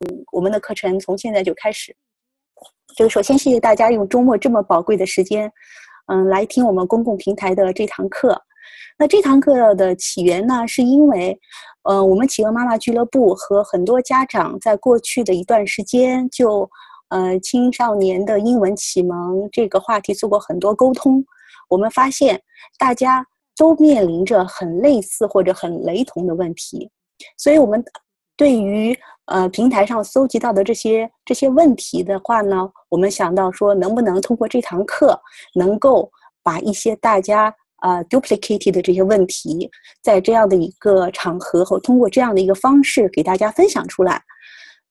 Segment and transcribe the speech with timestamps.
[0.00, 1.94] 嗯我们的课程从现在就开始。
[2.96, 5.50] 就首先谢谢大家用周末这么宝贵的时间，
[6.06, 8.40] 嗯，来听我们公共平台的这堂课。
[8.98, 11.38] 那这堂课的起源呢，是因为，
[11.82, 16.68] 呃，我们企鹅妈妈俱乐部和很多家长在过去的一段时间就，
[17.10, 21.24] 呃，青少年的英文启蒙这个话题做过很多沟通。
[21.68, 22.40] 我们发现
[22.78, 23.24] 大家
[23.56, 26.90] 都面临着很类似或者很雷同的问题，
[27.36, 27.84] 所以我们
[28.36, 28.98] 对于
[29.28, 35.18] 呃平台上搜集到的这些这些问题的话呢，我们想到说，能不能通过这堂课，
[35.54, 36.10] 能够
[36.42, 37.54] 把一些大家。
[37.80, 39.70] 啊，duplicated 的这些问题，
[40.02, 44.20] 在这样的一个场合和通过这样的一个方式给大家分享出来，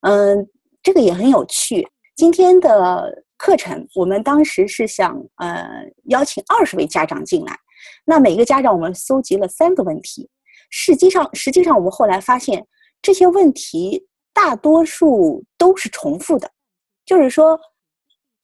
[0.04, 0.48] 嗯，
[0.82, 1.86] 这个也很有趣。
[2.16, 5.68] 今天的课程，我们当时是想呃
[6.06, 7.60] 邀请二十位家长进来，
[8.06, 10.30] 那每个家长我们搜集了三个问题，
[10.70, 12.66] 实际上实际上我们后来发现
[13.02, 16.48] 这些问题大多数都是重复的，
[17.06, 17.60] 就是说。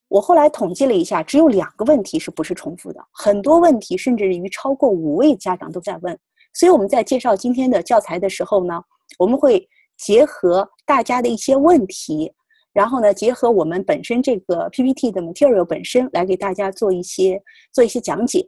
[0.09, 6.15] 我后来统计了一下，只有两个问题是不是重复的，很多问题甚至于超过五位家长都在问。
[6.53, 8.79] 所以我们在介绍今天的教材的时候呢，
[9.17, 12.31] 我们会结合大家的一些问题，
[12.73, 17.41] 然后呢，结合我们本身这个 PPT 的 material 本身来给大家做一些
[17.71, 18.47] 做一些讲解。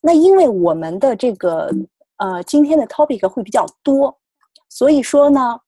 [0.00, 1.68] 那因为我们的这个
[2.18, 4.16] 呃今天的 topic 会比较多，
[4.68, 5.58] 所以说呢。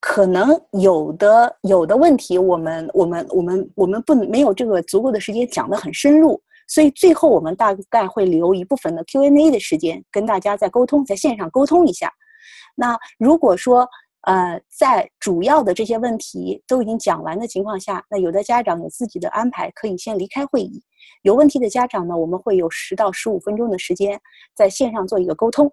[0.00, 0.48] 可能
[0.80, 12.12] 有的有的问题，我们我们我们我们不没有这个足够的时间讲得很深入，所以最后我们大概会留一部分的 Q&A 的时间跟大家再沟通，在线上沟通一下。
[12.76, 13.88] 那如果说
[14.22, 20.80] 呃在主要的这些问题都已经讲完的情况下，那有的家长有自己的安排，可以先离开会议。
[21.22, 24.20] 有问题的家长呢，我们会有十到十五分钟的时间
[24.54, 25.72] 在线上做一个沟通。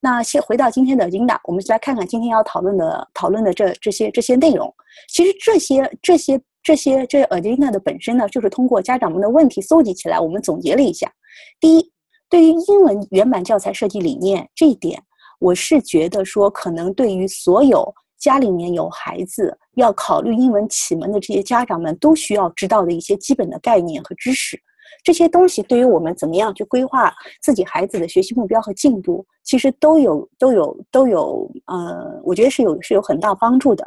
[0.00, 4.72] 那先回到今天的 agenda，我们来看看今天要讨论的讨论的这这些这些内容。
[5.08, 11.10] 其实这些这些这些这 agenda 的本身呢，就是通过家长们的问题搜集起来，我们总结了一下。
[11.58, 11.92] 第一，
[12.28, 15.02] 对于英文原版教材设计理念这一点，
[15.38, 24.60] 我是觉得说，可能对于所有家里面有孩子要考虑英文启蒙的这些家长们，都需要知道的一些基本的概念和知识。
[25.04, 33.86] 这些东西对于我们怎么样去规划自己孩子的学习目标和进度，其实都有都有都有，呃，我觉得是有是有很大帮助的。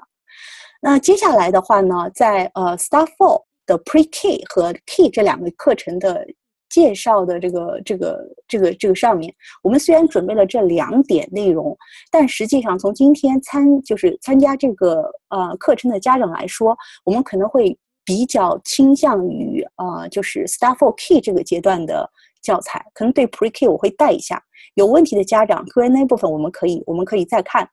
[0.82, 6.28] 那接下来的话呢，在呃 star four 的 Pre K 和 K 这两个课程的
[6.70, 9.34] 介绍的这个这个这个这个上面，
[9.64, 11.76] 我们虽然准备了这两点内容，
[12.12, 17.78] 但实际上从今天参就是参加这个呃课程的家长来说，我们可能会。
[18.06, 22.10] 比较倾向于呃，就是 Start for Key 这个阶段的
[22.42, 24.42] 教材，可能对 Pre K 我会带一下。
[24.76, 27.68] 有问题的家长，Q&A 部分我们可以我们可以再看。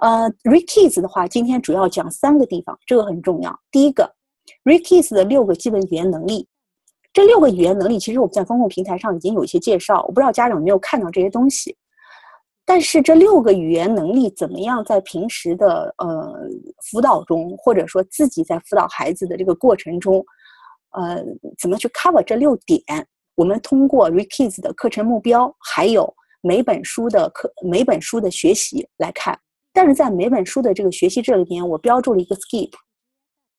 [0.00, 3.58] 呃，Re Kids 的话，今天主要讲三个地方，这个很重要。
[3.72, 4.14] 第一个
[4.64, 6.46] ，Re Kids 的六个基本语言能力，
[7.12, 11.76] 这六个语言能力其实我们在公共平台上已经有一些介绍，我不知道家长有没有看到这些东西。
[12.70, 16.34] 但是这六个语言能力怎么样在平时的呃
[16.84, 20.22] 辅导中，或者说自己在辅导孩子的这个过程中，
[20.90, 21.24] 呃，
[21.58, 22.84] 怎么去 cover 这六点？
[23.36, 26.12] 我们通过 Rekids 的课程目标，还有
[26.42, 29.38] 每本书的课每本书的学习来看。
[29.72, 32.72] 但是在每本书的这个学习这里边，我标注了一个 skip，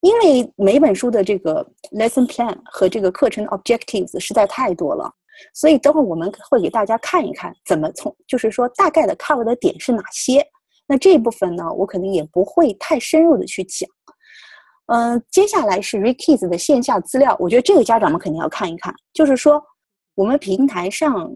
[0.02, 5.12] 因为每本书的这个 lesson plan 和这个课程 objectives 实在太多了。
[5.54, 10.46] 所以等会儿我们会给大家看一看，怎么从就是说大概的 cover 的点是哪些。
[10.88, 13.90] 那这一部分呢，我肯定也不会太深入的去讲。
[14.88, 18.94] 嗯，接下来是 Rekids 的线下资料，我觉得这个家长们肯定要看一看。
[19.14, 19.64] 就是说，
[20.16, 21.32] 我们平台上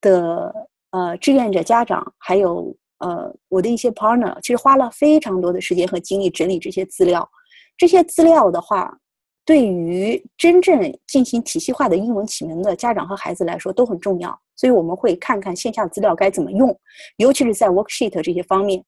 [0.00, 0.54] 的
[0.90, 7.28] 呃志愿者家长，还有呃我的一些 partner，其实花了非常多的时间和精力整理这些资料。
[7.76, 8.96] 这些资料的话。
[9.48, 16.78] 对于真正进行体系化的英文启蒙的家长和孩子来说都很重要，所以我们会看看线下资料该怎么用，
[17.16, 18.84] 尤其是在 worksheet 这些方面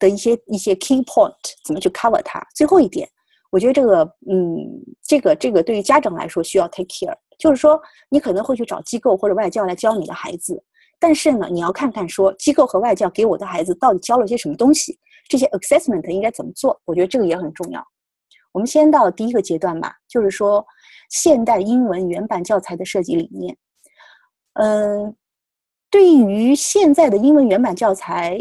[0.00, 1.32] 的一些一些 key point
[1.64, 2.44] 怎么去 cover 它。
[2.56, 3.08] 最后一点，
[3.52, 10.60] 我觉得这个，嗯，这个这个对于家长来说需要 take care，就是说你可能会去找机构或者外教来教你的孩子，
[10.98, 14.98] 但是呢，你要看看说机构和外教给我的孩子到底教了些什么东西，
[15.28, 17.80] 这些 assessment 应该怎么做，我觉得这个也很重要。
[18.52, 20.64] 我们先到第一个阶段吧，就是说
[21.10, 23.56] 现代英文原版教材的设计理念。
[24.54, 25.16] 嗯，
[25.90, 28.38] 对于现在的英文原版教材，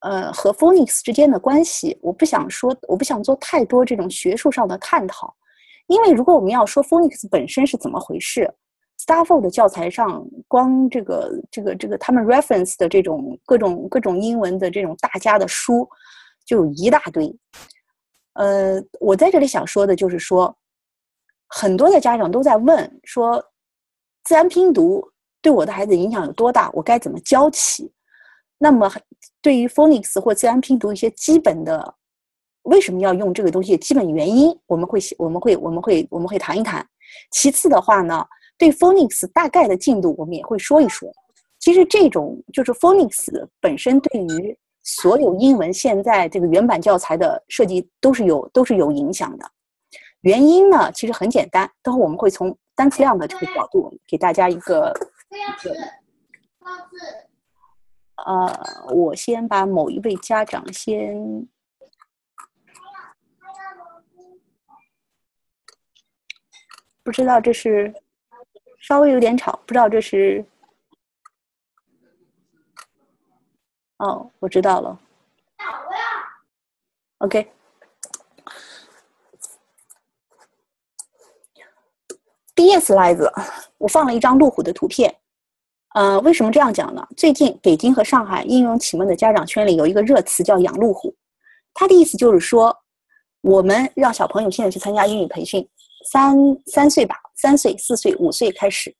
[0.00, 5.34] 呃，和 Phonics 之间的关系，我不想说，我不想做太多这种学术上的探讨，
[5.86, 8.50] 因为如果我们要说 Phonics 本身是怎么回事
[8.98, 15.86] ，Starful 的教材上，光这个这个这个他们 reference 的这种各种各种英文的这种大家的书
[16.46, 17.34] 就有一大堆。
[18.34, 20.56] 呃，我在这里想说的就是说，
[21.48, 23.42] 很多的家长都在问说，
[24.24, 25.02] 自然拼读
[25.40, 26.70] 对我的孩子影响有多大？
[26.72, 27.92] 我该怎么教起？
[28.58, 28.90] 那么，
[29.42, 31.94] 对于 phonics 或自然拼读一些基本的，
[32.62, 33.76] 为什么要用这个东西？
[33.76, 36.86] 基本原因，我们会我们会我们会我们会谈一谈。
[37.30, 38.24] 其次的话呢，
[38.56, 41.08] 对 phonics 大概的进度，我们也会说一说。
[41.60, 43.26] 其实这种就是 phonics
[43.60, 49.50] 本身对于所有英文现在这个原版教材的设计都是有都是有影响的。
[50.20, 54.92] 原因呢，其实很简单，等会我们会从单词量的这个角度给大家一个。
[58.24, 58.48] 呃，
[58.94, 61.48] 我先把某一位家长先，
[67.02, 67.92] 不知道这是
[68.78, 70.44] 稍微有点吵，不知道这是。
[73.98, 74.98] 哦，我知道了。
[77.18, 77.50] OK。
[82.54, 83.32] 第一 slide，
[83.78, 85.14] 我放了一张路虎的图片。
[85.94, 87.06] 呃，为什么这样讲呢？
[87.16, 91.14] 最近北京和上海应用启蒙的家长圈里有一个热词叫“养路虎”，
[91.74, 92.76] 它的意思就是说，
[93.42, 95.68] 我们让小朋友现在去参加英语培训，
[96.10, 96.36] 三
[96.66, 98.94] 三岁吧，三岁、四岁、五岁开始，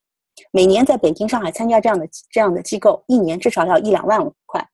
[0.52, 4.68] 每年在北京、上海参加这样的这样的机构，一年至少要一两万块。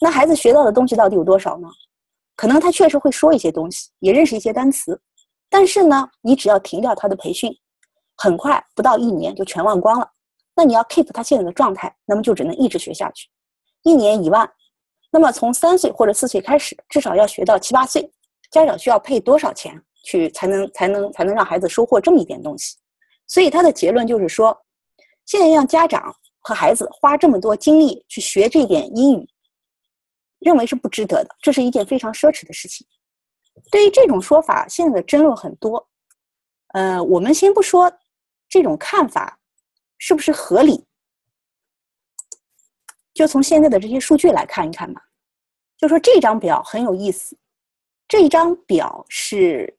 [0.00, 1.68] 那孩子学到的东西到底有多少呢？
[2.36, 4.98] 可能他确实会说一些东西，也认识一些单词，
[5.50, 7.54] 但是呢，你只要停掉他的培训，
[8.16, 10.10] 很快不到一年就全忘光了。
[10.56, 13.28] 那你要 keep 他现在的状态，那么就只能一直学下去，
[13.82, 14.50] 一年一万。
[15.10, 18.10] 那么从三岁或者四岁开始，至少要学到七八岁，
[18.50, 22.76] 家长需要配多少钱去才能才能才能让孩子收获这么一点东西？
[23.26, 24.56] 所以他的结论就是说，
[25.26, 29.28] 现在让家长和孩子花这么多精力去学这点英语。
[30.40, 32.86] 认为是不值得的，这是一件非常奢侈的事情。
[33.70, 35.88] 对于这种说法，现在的争论很多。
[36.68, 37.92] 呃，我们先不说
[38.48, 39.38] 这种看法
[39.98, 40.86] 是不是合理，
[43.12, 45.02] 就从现在的这些数据来看一看吧。
[45.76, 47.36] 就说这张表很有意思，
[48.06, 49.78] 这张表是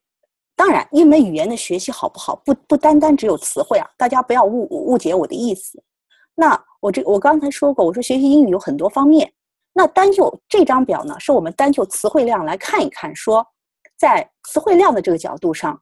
[0.55, 5.81] 当然，一门语言的学习好不好，不不单单只有词汇啊，大家不要误误解我的意思。
[6.35, 9.33] 那我这我刚才说过，我说学习英语有很多方面。
[9.73, 13.45] 那单就这张表呢，是我们单就词汇量来看一看，说
[13.97, 15.81] 在词汇量的这个角度上，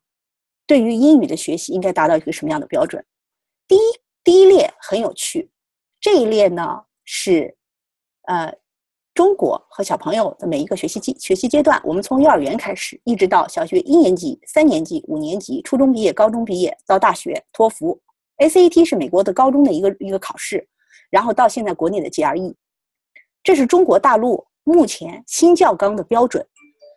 [0.68, 3.04] 对于英语的学习应该达到一个什么样的标准？
[3.68, 3.80] 第一，
[4.24, 5.50] 第一列很有趣，
[6.00, 7.58] 这一列呢是
[8.28, 8.54] 呃
[9.16, 18.00] 中国和小朋友的每一个学习阶学习阶段，我们从幼儿园开始，一直到小学一年级、三年级、五年级、初中毕业、高中毕业到大学，托福、
[18.38, 20.68] SAT 是美国的高中的一个一个考试，
[21.10, 22.54] 然后到现在国内的 GRE。
[23.44, 26.46] 这是中国大陆目前新教纲的标准。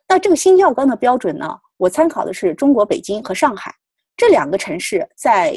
[0.09, 1.49] 那这个新教纲的标准呢？
[1.79, 3.75] 我参考的是中国北京和上海
[4.17, 5.55] 这两个城市，在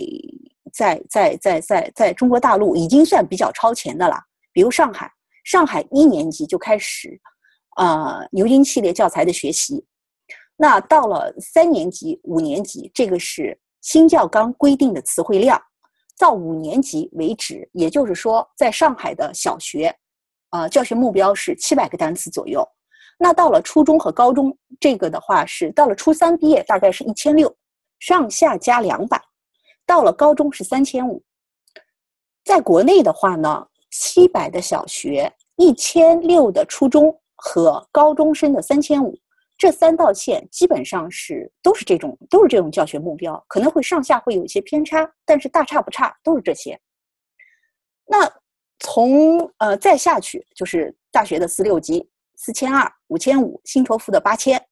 [0.73, 4.17] 在在在在在中国大陆已经算比较超前的了。
[4.53, 5.11] 比如上海，
[5.43, 7.19] 上海一年级就开始，
[7.75, 9.85] 呃，牛津系列教材的学习。
[10.55, 15.61] 那到了三年级、五年级，这个是新教纲规定的词汇量。
[16.17, 19.93] 到五年级为止，也就是说，在上海的小学。
[20.55, 22.65] 呃，教学目标是七百个单词左右。
[23.17, 27.53] 那到了初中和高中，这个的话是到了初三毕业，大概是一千六，
[27.99, 29.21] 上下加两百。
[29.85, 31.21] 到了高中是三千五。
[32.45, 39.13] 在国内的话呢，七百的小学，一千六的初中和高中生的三千五，
[39.57, 46.79] 这三道线基本上是都是这种都是这种教学目标，可能会上下会有一些偏差，但是大差不差，都是这些。
[48.05, 48.31] 那。
[48.79, 54.63] 从呃再下去就是大学的四六级，四千二、五千五，新托福的八千。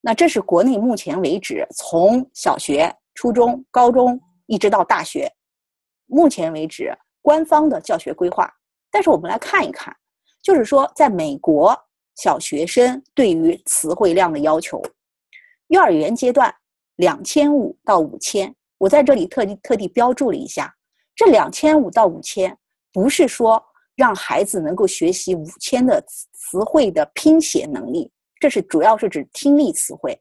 [0.00, 5.30] 那这是国内目前为止从小学、初中、高中一直到大学，
[6.06, 8.50] 目前为止官方的教学规划。
[8.90, 9.94] 但是我们来看一看，
[10.42, 11.78] 就是说在美国
[12.16, 14.82] 小学生对于词汇量的要求，
[15.68, 16.52] 幼儿园阶段
[16.96, 20.74] 两千五到五千，我在这里特地特地标注了一下，
[21.14, 22.56] 这两千五到五千。
[22.92, 23.62] 不是说
[23.94, 30.18] 让孩子能够学习五千的词汇的拼写能力，这是主要是指听力词汇。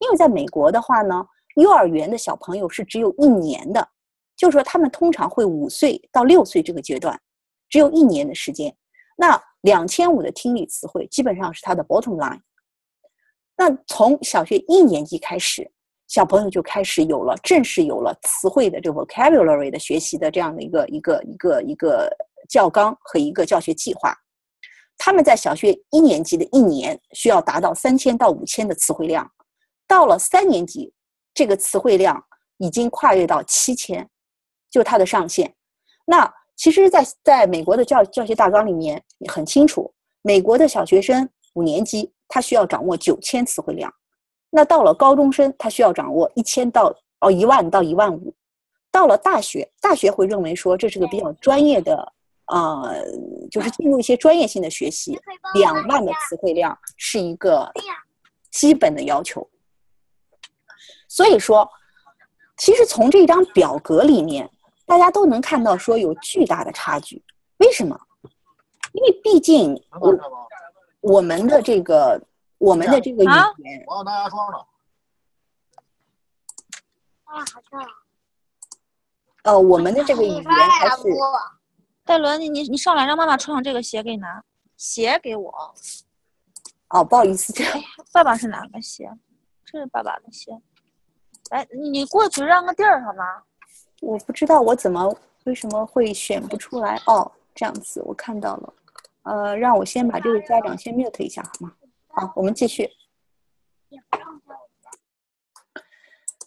[0.00, 3.88] 因为在美国的话呢，幼儿园的小朋友是只有一年的，
[4.36, 7.20] 就是说他们通常会五岁到六岁这个阶段，
[7.68, 8.74] 只有一年的时间。
[9.16, 12.40] 那两千五的听力词汇基本上是他的 bottom line。
[13.56, 15.70] 那从小学一年级开始。
[16.10, 22.10] 小朋友就开始有了正式有了词汇的这 vocabulary 的学习的这样的一个一个一个一个
[22.48, 24.12] 教纲和一个教学计划。
[24.98, 29.30] 他们在小学一年级的一年需要达到三千到五千的词汇量，
[29.86, 30.92] 到了三年级，
[31.32, 32.20] 这个词汇量
[32.58, 34.06] 已经跨越到七千，
[34.68, 35.54] 就它的上限。
[36.04, 43.90] 那其实，在在美国的教教学大纲里面很清楚，美国的小学生五年级他需要掌握九千词汇量，
[44.50, 48.34] 那到了高中生他需要掌握一千到哦一万到一万五，
[48.90, 52.12] 到了大学，大学会认为说这是个比较专业的。
[52.52, 52.92] 呃，
[53.48, 55.16] 就是进入一些专业性的学习，
[55.54, 57.70] 两万的词汇量是一个
[58.50, 59.48] 基本的要求。
[61.06, 61.70] 所以说，
[62.56, 64.50] 其实从这张表格里面，
[64.84, 67.22] 大家都能看到说有巨大的差距。
[67.58, 67.96] 为什么？
[68.94, 70.18] 因为毕竟我
[71.02, 72.20] 我们的这个
[72.60, 74.58] 我们的这个语言，我要拿牙刷呢。
[77.24, 77.86] 啊，好像。
[79.44, 81.04] 呃，我们的这个语言还是。
[82.04, 84.44] 戴伦，你你你上来，让妈妈穿上这个鞋给你拿
[84.76, 85.74] 鞋给我。
[86.90, 87.64] 哦，不好意思，这
[88.12, 89.10] 爸爸是哪个鞋？
[89.64, 90.60] 这是爸爸的鞋。
[91.50, 93.24] 来，你过去让个地儿好吗？
[94.02, 97.00] 我不知道我怎么为什么会选不出来。
[97.06, 98.74] 哦，这样子我看到了。
[99.22, 101.72] 呃，让我先把这个家长先 mute 一下好吗？
[102.12, 102.88] 好，我们继续。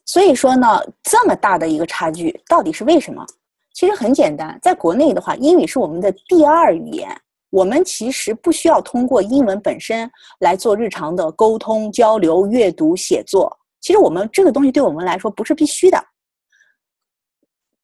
[0.06, 0.68] 所以说呢，
[1.02, 3.26] 这么大的一个差距，到底是为什么？
[3.74, 7.10] 其实很简单，在国内的话，英语是我们的第二语言，
[7.50, 13.58] 我们其实不需要通过英文本身来做日常的沟通、交流、阅读、写作。
[13.82, 15.98] 其实我们这个东西对我们来说不是必须的，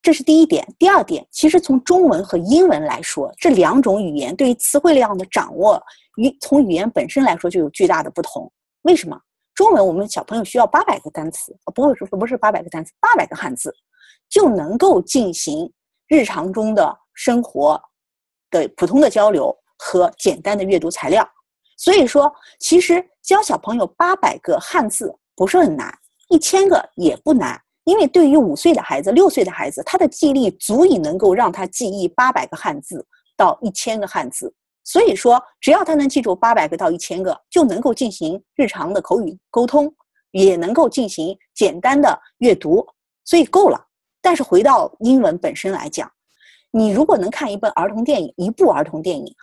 [0.01, 0.65] 这是第一点。
[0.77, 5.81] 第二点，其实从中文和英文来说，这两种语言对于词汇量的掌握，
[6.17, 8.51] 语从语言本身来说就有巨大的不同。
[8.83, 9.19] 为什么？
[9.53, 13.75] 中文我们小朋友需要八百个单词，不会说不是八百个单词，八百个汉字
[14.29, 15.71] 就能够进行。
[16.07, 17.79] 日常中的生活
[18.49, 21.23] 的普通的交流和简单的阅读材料，
[21.77, 25.95] 所以说其实教小朋友八百个汉字不是很难，
[26.29, 33.03] 一千个也不难，因为对于五岁的孩子、六岁的孩子，他的记忆力足以能够让他记忆八百个汉字
[33.35, 34.53] 到一千个汉字，
[34.83, 39.91] 所以说只要他能记住八百个到一千个，就能够进行日常的口语沟通，
[40.29, 42.85] 也能够进行简单的阅读，
[43.25, 43.83] 所以够了。
[44.21, 46.07] 但是回到英文本身来讲，
[46.69, 49.35] 你如果能看一本儿童电影，一部儿童电影，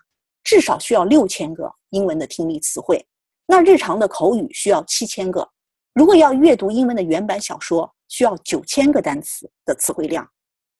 [0.44, 3.04] 至少需要六千个英文的听力词汇。
[3.44, 5.48] 那日常的口语需要七千个。
[5.96, 10.28] 如果要阅读英文的原版小说，需要九千个单词的词汇量。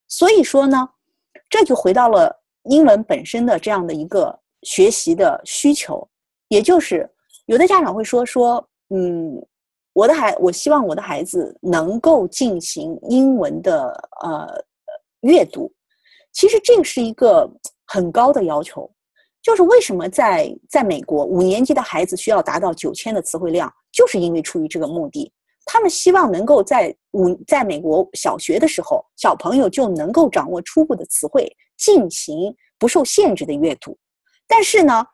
[0.09, 0.87] 所以说呢，
[1.49, 2.31] 这就回到了
[2.65, 6.07] 英文本身的这样的一个学习的需求，
[6.49, 7.11] 也就是
[7.47, 9.43] 有的家长会说说，嗯。
[9.95, 13.89] 我的孩，我希望我的孩子能够进行英文的
[14.21, 14.47] 呃
[15.23, 15.73] 阅读。
[16.33, 17.51] 其实这个是一个
[17.87, 18.87] 很高的要求，
[19.41, 25.33] 就是为什么在在美国五年级的孩子需要达到九千的词汇量，就是因为出于这个目的。
[25.65, 33.97] 他们希望能够在五在美国小学的时候，小朋友就能够掌握初步的词汇，进行不受限制的阅读。
[34.47, 35.05] 但是呢，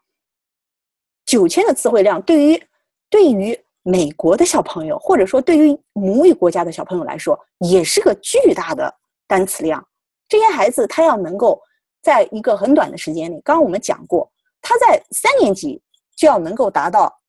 [1.25, 2.62] 九千的词汇量对于
[3.09, 8.93] 对于美国的小朋友，或者说对于母语国家的小朋友来说，也是个巨大的
[9.29, 9.83] 单词量。
[10.29, 11.59] 这些孩子他要能够
[12.03, 15.81] 在一个很短的时间里，刚刚我们讲过，他在三年级
[16.15, 17.22] 就要能够达到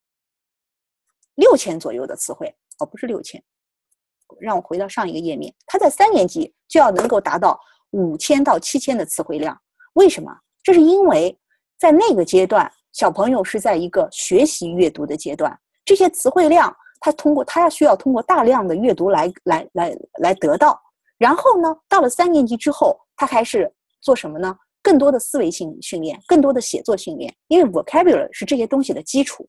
[1.35, 3.43] 六千左右的词汇，哦，不是六千，
[4.39, 7.59] 让我回到上一个页面，他在三年级就要能够达到
[7.91, 9.59] 五千到七千的词汇量。
[9.93, 10.31] 为什么？
[10.63, 11.37] 这是因为
[11.77, 15.57] 在那个阶段，小朋友是在一个学习阅读的阶段。
[15.83, 20.79] 这些词汇量，他通过他要需要通过大量的阅读来来来来得到。
[21.17, 23.71] 然后呢，到了三年级之后，他开始
[24.01, 24.55] 做什么呢？
[24.81, 29.47] 更多的思维性训练，更多的写作训练，因为 vocabulary 是这些东西的基础。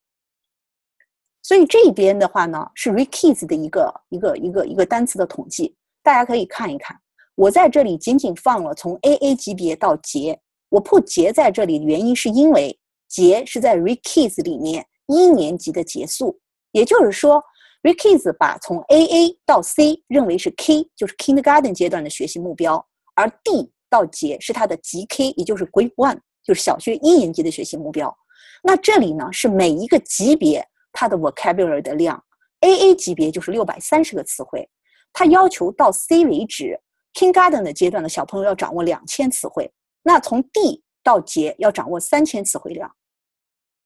[1.44, 6.98] 所以这边的话呢，是 Rekids 的一个一个一个一个单词的统计，大家可以看一看。
[7.36, 10.36] 我在这里仅仅放了从 AA 级别到杰，
[10.70, 12.76] 我破杰在这里的原因是因为
[13.08, 14.84] 杰是在 Rekids 里面。
[15.06, 16.40] 一年级的结束，
[16.72, 17.38] 也就是说
[17.82, 22.82] ，Rikids 把从 AA 到 C 认为是 K，就是 Kindergarten 阶段的学习目标，
[23.14, 28.16] 而 D 到杰是他的级 K，也就是 Grade One，就是小学一年级的学习目标。
[28.62, 32.24] 那这里呢是每一个级别它的 vocabulary 的量
[32.62, 34.66] ，AA 级别就是六百三十个词汇，
[35.12, 36.80] 它要求到 C 为止
[37.12, 39.70] ，Kindergarten 的阶段的小朋友要掌握两千词汇，
[40.02, 42.90] 那从 D 到杰要掌握三千词汇量，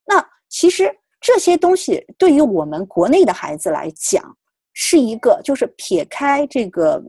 [0.04, 0.96] 那其实。
[1.20, 4.36] 这些东西对于我们国内的孩子来讲，
[4.72, 7.02] 是一个就是撇开这个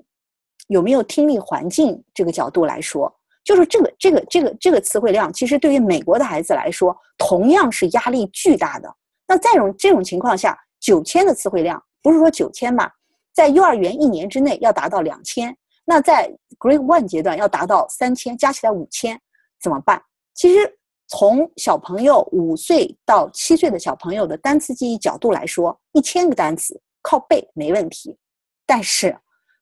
[0.66, 8.92] 有没有听力环境这个角度来说，就是这个这个这个这个词汇量，其实对于美国的孩子来说，同样是压力巨大的。
[9.30, 12.90] 那在这种这种情况下，九千的词汇量不是说九千嘛，
[13.32, 15.56] 在幼儿园一年之内要达到两千，
[15.86, 19.22] 那在 Grade One 阶段要达到三千，加起来五千，
[19.62, 20.02] 怎么办？
[20.34, 28.18] 其实从小朋友五岁到七岁的小朋友的单词记忆角度来说，一千个单词靠背没问题，
[28.66, 29.16] 但是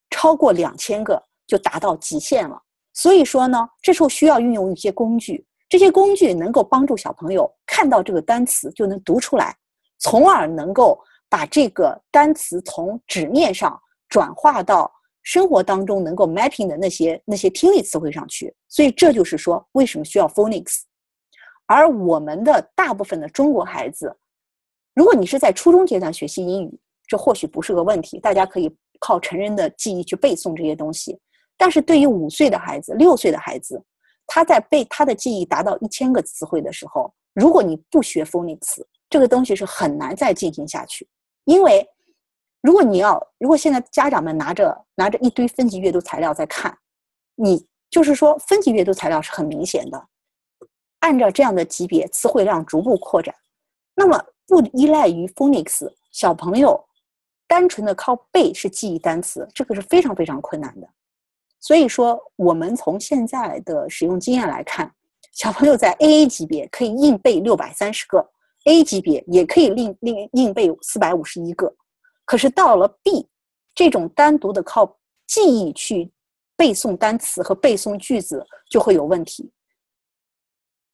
[0.09, 2.57] 超过两千个就达到极限了。
[2.93, 9.55] 所以说呢，这时候需要运用一些工具，这些工具能够帮助小朋友看到这个单词就能读出来，
[10.00, 14.89] 从而能够把这个单词从纸面上转化到
[15.24, 18.55] 生活当中能够 mapping 的那些那些听力词汇上去。
[18.69, 20.83] 所以这就是说，为什么需要 phonics。
[21.65, 24.15] 而我们的大部分的中国孩子，
[24.93, 31.19] 如果你是在初中阶段学习英语，这或许不是个问题，大家可以靠成人的记忆去背诵这些东西。
[31.57, 33.83] 但是对于五岁的孩子、六岁的孩子，
[34.27, 41.07] 他在背他的记忆达到一千个词汇的时候，如果你不学 phonics，这个东西是很难再进行下去。
[41.46, 41.88] 因为
[42.62, 46.77] 如果你要，如果现在家长们拿着拿着一堆分级阅读材料在看，
[47.36, 50.07] 你就是说分级阅读材料是很明显的，
[51.00, 53.34] 按照这样的级别，词汇量逐步扩展，
[53.96, 56.84] 那么不依赖于 phonics，小朋友
[57.48, 60.89] 单纯的靠背是记忆单词，这个是非常非常困难的。
[61.67, 64.89] 所以说，我们从现在的使用经验来看，
[65.33, 68.25] 小朋友在 A A 级别可以硬背六百三十个
[68.63, 71.75] ，A 级别也可以硬硬硬背四百五十一个。
[72.24, 73.27] 可是到了 B，
[73.75, 74.97] 这种单独的靠
[75.27, 76.09] 记忆去
[76.55, 79.51] 背诵单词和背诵句子就会有问题，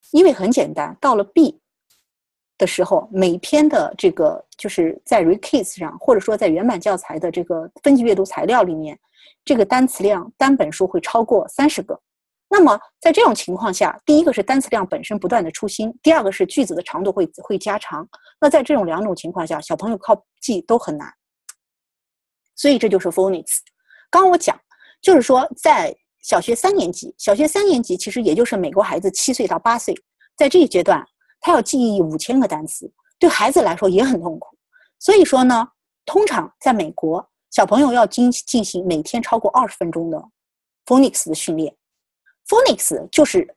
[0.10, 1.62] 因为很简单，到了 B
[2.58, 9.00] 的时候，每篇的这个就是在 Recase 上，或者说在原版教材的这个分级阅读材料里面。
[9.46, 12.00] 这个单词量单本书会超过三十个，
[12.50, 18.08] 那么在这种情况下，第一个是单词量本身不断的出新，第二个是句子的长度会会加长。
[18.40, 21.12] 那在这种两种情况下，小朋友靠记都很难。
[22.56, 23.58] 所以这就是 phonics。
[24.10, 24.58] 刚我讲，
[25.02, 29.94] 就是说在小学三年级，小学三年级其实也就是美国孩子七岁到八岁，
[30.38, 31.06] 在这一阶段，
[31.44, 34.58] 他要记忆五千个单词，对孩子来说也很痛苦。
[34.98, 35.68] 所以说呢，
[36.06, 37.30] 通常在美国。
[37.52, 40.18] 小朋友要进进行每天超过二十分钟的
[40.88, 41.76] phonics 的训练
[42.48, 43.56] ，phonics 就是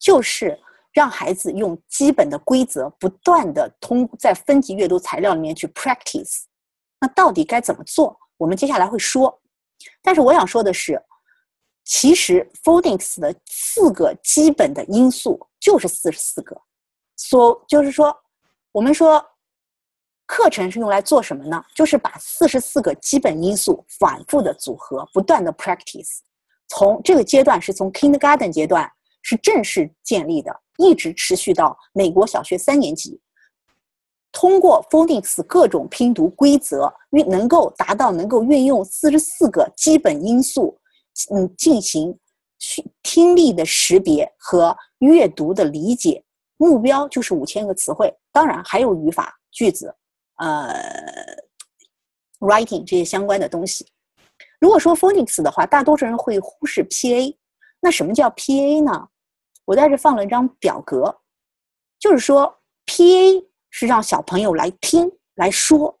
[0.00, 0.58] 就是
[0.92, 6.40] 让孩子用基本的规则不断的通在分级阅读材料里面去 practice。
[6.98, 8.18] 那到底该怎么做？
[8.36, 9.40] 我们接下来会说。
[10.02, 11.00] 但是我想说的是，
[11.84, 16.60] 其实 phonics 的四个基本的因素就是四十四个，
[17.20, 18.16] 所就是说，
[18.72, 19.24] 我们说。
[20.32, 21.60] 课程是用来做什么呢？
[21.74, 26.20] 就是把四十四个基本因素反复的组合，不断的 practice。
[26.68, 28.88] 从这个阶段是从 kindergarten 阶段
[29.22, 33.20] 是正式建立的，一直持续到美国小学三年级。
[34.30, 40.78] 通过 phonics 各种拼读规则，运能够达到能够运用四十四个基本因素，
[41.34, 42.16] 嗯，进行
[43.02, 46.22] 听力的识别和阅读的理解。
[46.60, 49.94] 目标就是五千个词汇，当然还有语法句子。
[50.36, 50.74] 呃
[52.40, 53.86] ，writing 这些相关的东西。
[54.60, 57.34] 如果说 phonics 的话，大多数人会忽视 PA。
[57.80, 59.08] 那什么叫 PA 呢？
[59.64, 61.18] 我在这放了一张表格，
[61.98, 65.98] 就是说 PA 是让小朋友来听来说，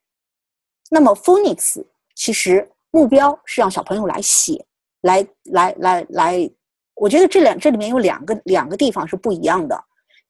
[0.90, 1.82] 那么 phonics
[2.14, 4.62] 其实目标是让小朋友来写，
[5.00, 6.50] 来来来来。
[6.96, 9.84] 我觉得这两这里面有两个两个地方是不一样的。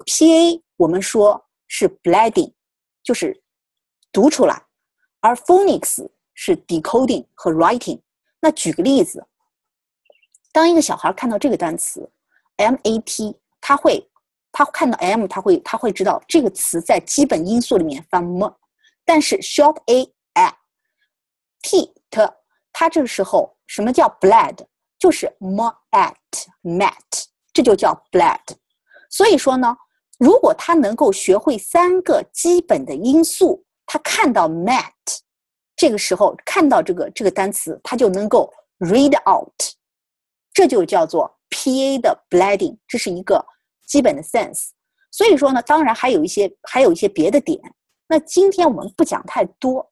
[0.06, 2.52] PA 我们说是 bleeding，
[3.02, 3.42] 就是。
[4.12, 4.60] 读出来，
[5.20, 8.00] 而 phonics 是 decoding 和 writing。
[8.40, 9.24] 那举个例子，
[10.50, 12.10] 当一个小孩看到这个单词
[12.56, 14.04] mat，他会，
[14.50, 18.52] 他看到 m，他会，他会知道这个词在基本因素里面发 m，
[19.04, 22.32] 但是 short a at，t t，
[22.72, 24.66] 他这个时候什么叫 bled，
[24.98, 26.16] 就是 m at
[26.64, 28.56] mat，这就叫 bled。
[29.08, 29.76] 所以说呢，
[30.20, 33.64] 如果他能够学会三个基本的因素。
[33.92, 34.92] 他看到 mat，
[35.74, 39.52] 这个时候看到这个这个单词，他就能够 read out，
[40.52, 43.44] 这就叫做 PA 的 bleeding，这是一个
[43.88, 44.68] 基本的 sense。
[45.10, 47.60] 所以说呢，当然还有一些还有一些别的点，
[48.06, 49.84] 那今天我们不讲太多。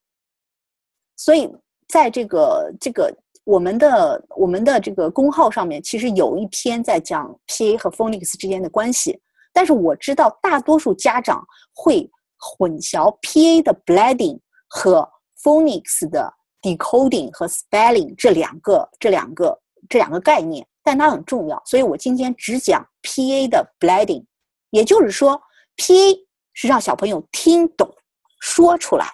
[1.16, 1.52] 所以
[1.88, 3.12] 在这个这个
[3.42, 9.20] 我们的我们的这个公号上面，其实有一篇在讲 PA 和 phonics 之间的关系，
[9.58, 11.44] 但是我知道大多数家长
[11.74, 12.08] 会。
[12.40, 15.10] 混淆 PA 的 bleeding 和
[15.42, 24.24] phonics 的 decoding 和 spelling 这两个这两个这两个概念，但它很重要，所以我今天只讲 PA 的 bleeding，
[24.70, 25.42] 也就是说
[25.78, 26.16] ，PA
[26.52, 27.92] 是让小朋友听懂
[28.40, 29.04] 说出来，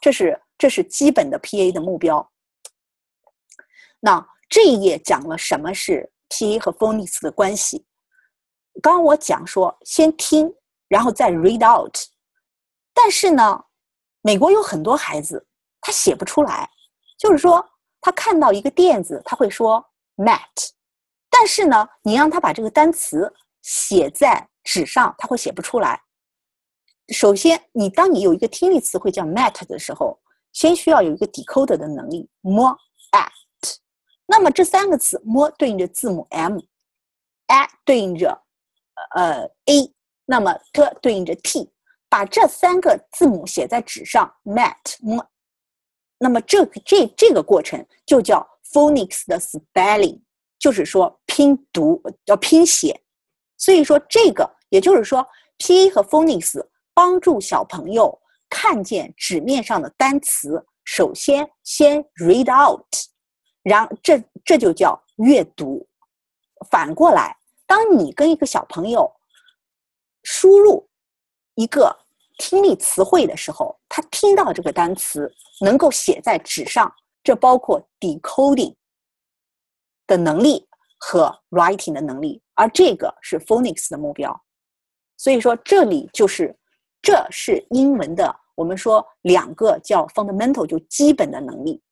[0.00, 2.28] 这是这是基本的 PA 的目标。
[4.00, 7.86] 那这一页讲了什么是 PA 和 phonics 的关系。
[8.82, 10.54] 刚我讲说，先听，
[10.88, 11.96] 然后再 read out。
[12.94, 13.64] 但是呢，
[14.22, 15.46] 美国有很多孩子
[15.80, 16.68] 他写不出来，
[17.18, 17.64] 就是说
[18.00, 19.84] 他看到一个垫子，他会说
[20.16, 20.70] mat，
[21.28, 26.02] 但是呢，你让他把这个单词写在纸上，他会写不出来。
[27.12, 30.18] 首先，你当你有一个听力词汇叫 mat 的时候，
[30.52, 32.76] 先需要有一个 decoder 的能力，more
[33.12, 33.76] at。
[34.26, 38.42] 那么这三个词，more 对应着字母 m，at 对应着
[39.14, 41.70] 呃 a，那么 t 对应着 t，
[42.08, 44.76] 把这三个字母写在纸上，mat。
[46.18, 50.20] 那么这个这这个过程就叫 phonics 的 spelling，
[50.58, 53.00] 就是说拼读叫拼写。
[53.56, 55.26] 所以说这个也就是说
[55.58, 56.64] ，P 和 phonics。
[56.92, 62.84] 帮助小朋友看见纸面上的单词，首先先 read out，
[63.62, 65.88] 然这这就叫阅读。
[66.68, 67.34] 反过来，
[67.70, 69.08] 当你跟一个小朋友
[70.24, 70.90] 输入
[71.54, 71.96] 一个
[72.36, 78.74] 听力词汇的时候，他听到这个单词能够写在纸上，这包括 decoding
[80.08, 80.66] 的能力
[80.98, 84.44] 和 writing 的能力，而这个是 phonics 的目标。
[85.16, 86.56] 所以说，这里就是。
[87.02, 91.82] 这是英文的，我们说两个叫 fundamental，就基本的能力。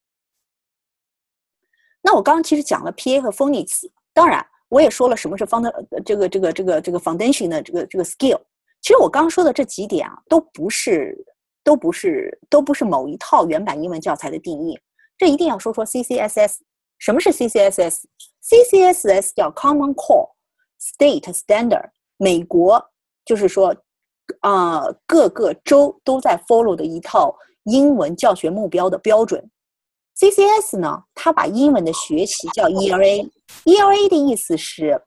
[2.03, 5.71] 那我刚刚其实讲了 PA 和 phonics，当然我也说了什么是 fund
[6.05, 8.41] 这个这个这个这个 foundation 的这个这个 skill。
[8.81, 11.17] 其实我刚说的这几点啊，都不是
[11.65, 14.79] 都不是都不是某一套原版英文教材的定义。
[15.17, 16.59] 这一定要说说 CCSS，
[16.99, 20.31] 什么是 CCSS？CCSS 叫 Common Core
[20.81, 22.85] State Standard，美国
[23.25, 23.77] 就是说。
[24.41, 29.43] 啊，各个州都在 follow 的一套英文教学目标的标准。
[30.19, 35.01] CCS 呢，它把英文的学习叫 ELA，ELA 的意思是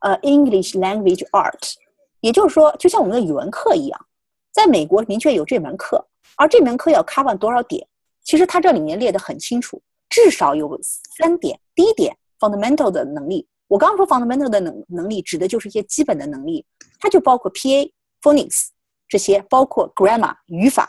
[0.00, 1.74] 呃 English Language Art，
[2.20, 4.06] 也就是说，就像我们的语文课一样，
[4.52, 7.84] 在美国明确有这门课，而这门课要 cover 多少点，
[8.22, 11.58] 其实它这里面列得很清楚，至少有三点。
[11.74, 16.64] 第一点，fundamental 的能力，我刚刚说 fundamental 的能能力，指的就是一些基本的能力，
[17.00, 17.90] 它就包括 PA。
[18.22, 18.66] phonics
[19.08, 20.86] 这些包括 grammar 语法，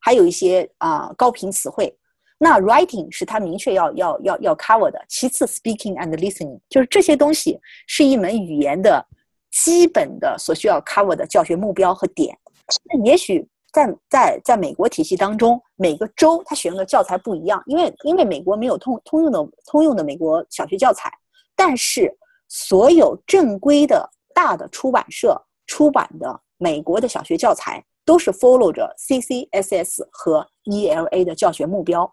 [0.00, 1.96] 还有一些啊高频词汇。
[2.42, 5.00] 那 writing 是它明确要要要要 cover 的。
[5.08, 9.06] 其次 speaking and listening 就是这些东西是一门语言的
[9.52, 12.36] 基本的所需要 cover 的教学目标和点。
[12.84, 21.08] 那也许在在在美国体系当中，每个州它选用的教材不一样，因为因为美国没有通通用的通用的美国小学教材，
[21.54, 22.12] 但是
[22.48, 26.40] 所有正规的大的出版社出版的。
[26.58, 32.08] 美国的小学教材都是 follow 着 CCSS 和 ELA 的教学目标，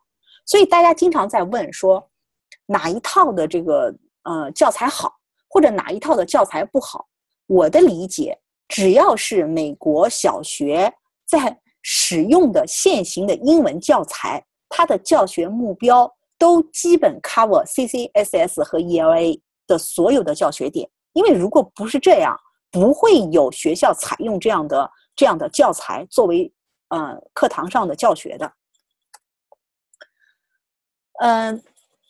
[0.49, 2.03] 所以大家经常在问说
[2.65, 5.13] 哪一套的这个呃教材好，
[5.47, 7.05] 或者哪一套的教材不好？
[7.45, 8.35] 我的理解，
[8.67, 10.91] 只要是美国小学
[11.27, 22.35] 在使用的现行的英文教材，它的教学目标都基本 cover CCSS 和 ELA 的所有的教学点，因为如果不是这样。
[22.71, 26.53] 不会有学校采用这样的这样的教材作为
[26.89, 28.53] 呃课堂上的教学的。
[31.19, 31.62] 嗯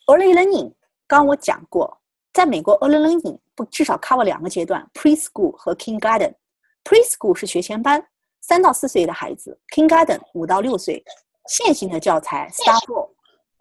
[0.06, 0.72] ，early learning，
[1.06, 2.00] 刚刚我讲过，
[2.32, 6.32] 在美国 early learning 不至少 cover 两个阶段，preschool 和 kindergarten。
[6.84, 8.04] preschool 是学前班，
[8.40, 11.04] 三到四岁的孩子；kindergarten 五到六岁。
[11.48, 13.10] 现行的教材 Starfall、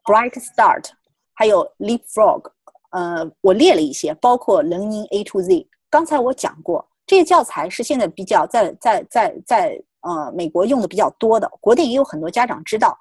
[0.04, 0.86] Bright Start，
[1.34, 2.52] 还有 Leapfrog，
[2.92, 5.68] 呃，我列了一些，包括 Learning A to Z。
[5.90, 6.88] 刚才我讲过。
[7.08, 12.96] 这些教材是现在比较在在在在呃美国用的比较多的，国内也有很多家长知道。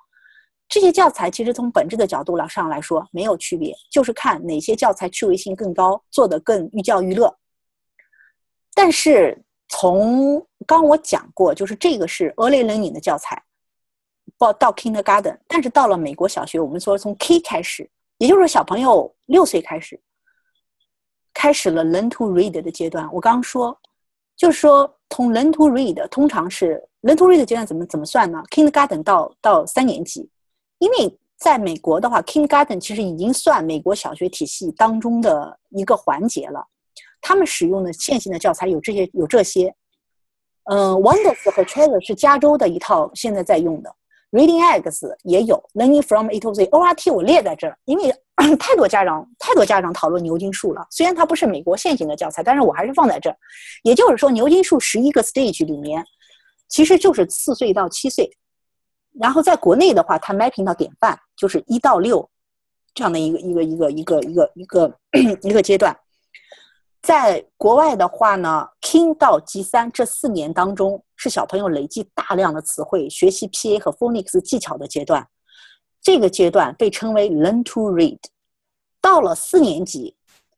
[0.69, 7.35] 这些教材其实从本质的角度来上来说没有区别，就是看哪些教材趣味性更高，做的更寓教于乐。
[8.75, 13.43] 但是从刚我讲过，就是这个是 early learning 的教材，
[14.37, 19.99] 报到 kindergarten，但是到了美国小学，我们说从 K 开始，也就是说小朋友六岁开始，
[21.33, 23.09] 开始了 learn to read 的阶段。
[23.13, 23.79] 我刚刚说。
[24.37, 30.31] 就是说，从 learn to read 通常是 learn to read 阶段怎么怎么算呢？kindergarten 到到三年级，
[30.79, 36.67] 因为在美国的话，kindergarten 其实已经算美国小学体系当中的一个环节了。
[37.21, 39.75] 他们使用的现行的教材有这些有这些，
[40.65, 43.95] 嗯，Wonders 和 Treasure 是加州的一套现在在用的。
[44.31, 48.15] Reading eggs 也有，Learning from A to Z，ORT 我列在这儿，因为
[48.61, 50.87] 太多家长太多家长讨论牛津树了。
[50.91, 53.37] 虽然它不是美国现行的教材，但是我还是放在这儿。
[53.85, 56.05] 也就是说，牛津树十一个 stage 里面，
[56.69, 58.31] 其实就是四岁到七岁，
[59.21, 62.29] 然后在国内的话，它 mapping 到典范就是一到六
[62.95, 64.99] 这样的一个一个一个一个一个一个
[65.43, 65.97] 一个阶段。
[67.01, 75.27] 在国外的话呢，King 到 G 三这四年当中，是小朋友累积大量的词汇、学习 PA 和 Phonics 技巧的阶段。
[76.03, 78.19] 这个阶段被称为 Learn to Read。
[79.01, 80.17] 到了四年级，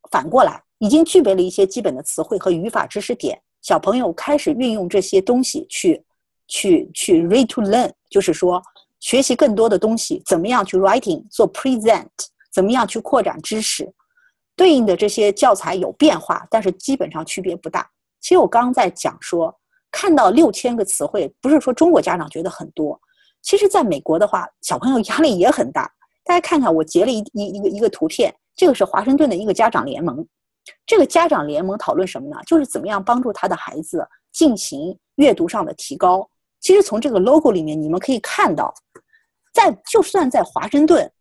[0.09, 6.03] 反过来已经具备了一些基本的词汇和语法知识点，小朋友开始运用这些东西去
[6.51, 8.61] 去去 Read to Learn，就是说
[8.99, 12.09] 学习更多的东西，怎么样去 Writing 做 Present，
[12.51, 13.89] 怎么样去扩展知识。
[14.53, 17.89] 对应的这些教材有变化，但是基本上区别不大。
[18.19, 19.57] 其实我刚刚在讲说，
[19.89, 22.99] 看到六千个词汇，不是说中国家长觉得很多，
[23.41, 25.89] 其实在美国的话，小朋友压力也很大。
[26.25, 30.27] 大家看看，我截了一一一个一个图片，这个是华盛顿的一个家长联盟。
[30.85, 32.35] 这个家长联盟讨论什么呢？
[32.45, 36.29] 就是怎么样帮助他的孩子进行阅读上的提高。
[36.61, 38.73] 其实从这个 logo 里面，你们可以看到，
[39.51, 41.11] 在就算在华盛顿。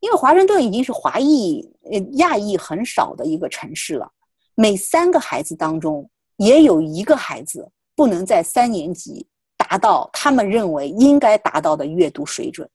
[0.00, 4.06] 因为华盛顿已经是华裔、呃亚裔很少的一个城市了，
[4.54, 9.26] 每三个孩子当中也有一个孩子不能在三年级
[9.56, 12.68] 达到他们认为应该达到的阅读水准，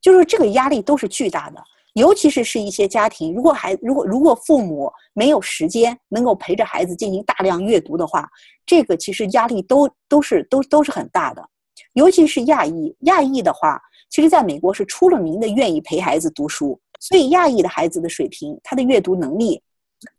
[0.00, 1.60] 就是这个压力都是巨大的。
[1.98, 8.28] 尤其是是一些家庭，如果孩如果如果父母没有时间能够陪着孩子进行大量阅读的话，
[8.64, 11.46] 这个其实压力都都是都都是很大的。
[11.92, 13.80] 尤其是亚裔，亚裔的话。
[14.10, 19.62] 其实，在美国是出了名的愿意陪孩子读书，所以亚裔的孩子的水平，他的阅读能力，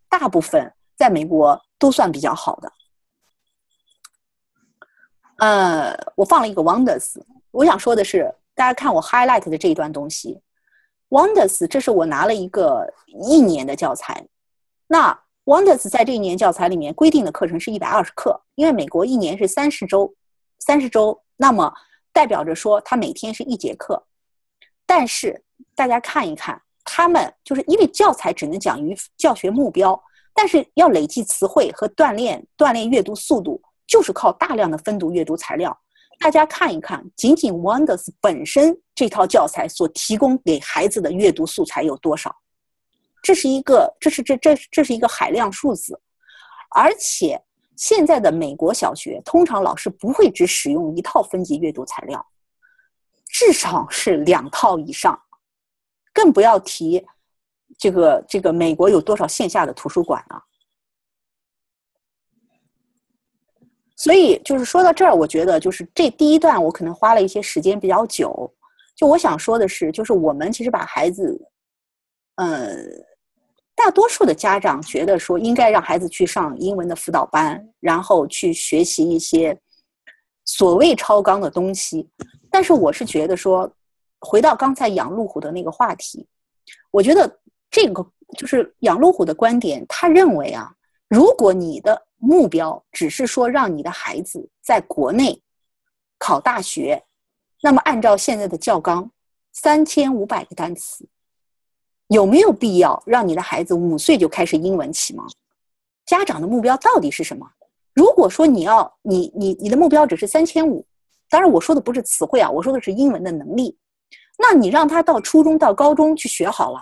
[0.07, 2.71] 大部分在美国都算比较好的。
[5.39, 10.39] 呃，我放了一个 Wonders，我想说的是，大家看我 highlight 的这一段东西
[11.09, 14.25] ，Wonders，这是我拿了一个一年的教材。
[14.87, 20.13] 那 Wonders 在这一年教材里面规定的课程是一百二十课，因为美国一年是三十周，
[20.59, 21.73] 三十周，那么。
[22.11, 24.03] 代表着说，他每天是一节课，
[24.85, 25.41] 但是
[25.75, 29.97] 大家看一看，他们就是因为教材只能讲于教学目标，
[30.33, 35.79] 但是要累积词汇和锻炼锻炼阅读速度，就是靠大量的分读阅读材料。
[36.19, 42.35] 大家看一看，仅仅 Wonders 本身这套教材所提供给孩子的阅读素材有多少？
[43.23, 45.97] 这是一个，这是这这这是一个海量数字，
[46.75, 47.41] 而且。
[47.81, 52.19] 现在的美国小学通常老师不会只使用一套分级阅读材料，
[53.29, 55.17] 至少是两套以上，
[56.11, 57.07] 更不要提
[57.77, 60.43] 这个这个美国有多少线下的图书馆了。
[63.95, 68.53] 所以就是说到这儿，我觉得就是这第一段我可能花了一些时间比较久。
[68.99, 71.39] 就我想说的是，就是我们其实把孩子，
[72.35, 72.75] 呃。
[73.81, 79.57] 大多数的家长觉得说应该让孩子去上英文的辅导班，然后去学习一些
[80.43, 82.05] 所谓超纲的东西。
[82.51, 83.73] 但是我是觉得说，
[84.19, 86.27] 回到刚才养路虎的那个话题，
[86.91, 87.39] 我觉得
[87.71, 88.05] 这个
[88.37, 89.85] 就是养路虎的观点。
[89.87, 90.69] 他认为啊，
[91.07, 95.41] 如果你的目标只是说让你的孩子在国内
[96.17, 97.01] 考大学，
[97.61, 99.09] 那么按照现在的教纲，
[99.51, 101.07] 三千五百个单词。
[102.07, 105.27] 有没有必要让你的孩子五岁就开始英文启蒙？
[106.05, 107.47] 家长的目标到底是什么？
[107.93, 110.83] 如果说你要你你你的目标只是三千五，
[111.29, 113.77] 当然我说的不是词汇啊，我说的是英文的能力。
[114.39, 116.79] 那你让他到初中到高中去学好了，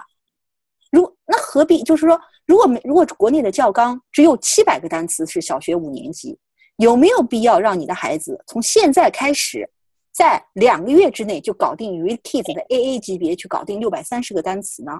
[0.92, 1.84] 如那何必？
[1.84, 6.38] 就是说，如果没如果国内的教纲只有七百个单词是小学五年级，
[6.78, 9.70] 有没有必要让你的孩子从现在开始，
[10.18, 15.00] 在两个月之内就搞定 Read Kids 的 AA 级别，去搞定六百三十个单词呢？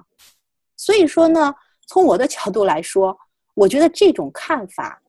[0.76, 1.52] 所以说呢，
[1.88, 3.18] 从我的角度来说，
[3.54, 5.02] 我觉得这种看法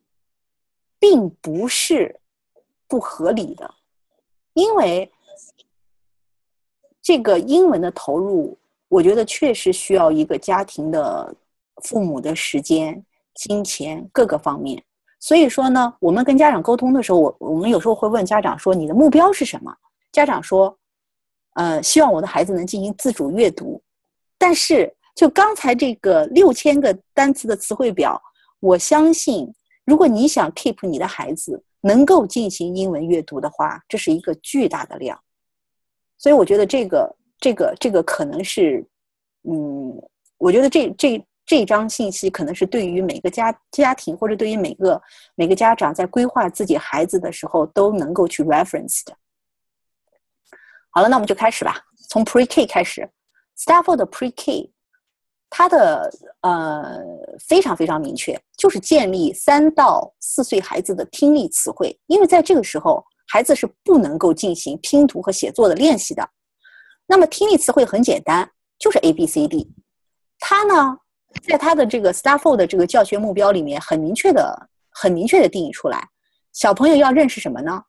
[0.97, 2.19] 并不是
[2.87, 3.71] 不合理的，
[4.53, 5.11] 因为
[7.03, 11.31] 这个英文的投入，我觉得确实需要一个家庭的
[11.83, 14.83] 父母的时间、金钱各个方面。
[15.19, 19.71] 所以说呢，我们跟家长沟通的时候，我我们有时候会问家长说：“你的目标是什么？”
[20.11, 20.77] 家长说
[21.55, 23.81] ：“呃，希望我的孩子能进行自主阅读。”
[24.37, 24.93] 但是。
[25.15, 28.21] 就刚才这个六千个单词的词汇表，
[28.61, 35.19] 我相信，如果你想 keep 你的孩子能够进行英文阅读的话，这是一个巨大的量。
[36.17, 38.87] 所以我觉得这个、这个、这个可能是，
[39.43, 40.01] 嗯，
[40.37, 45.01] 我觉得这这这张信息可能是对于每个家家庭或者对于每个
[45.35, 49.13] 每个家长在规划自己孩子的时候都能够去 reference 的。
[50.91, 51.78] 好了，那我们就开始吧，
[52.10, 53.10] 从 Pre K 开始
[53.58, 54.71] ，Stafford Pre K。
[55.52, 56.08] 它的
[56.41, 56.99] 呃
[57.47, 66.30] 非常非常明确，就是建立三到四岁孩子的听力词汇，因为在这个时候孩子是不能够进行拼读和写作的练习的。
[67.08, 68.47] 那么听力词汇很简单，
[68.78, 69.67] 就是 A B C D。
[70.38, 70.95] 它呢，
[71.47, 76.08] 在它的这个 Stafford 的这个教学目标里面，很明确的、很明确的定义出来，
[76.54, 77.82] 小朋友要认识什么呢？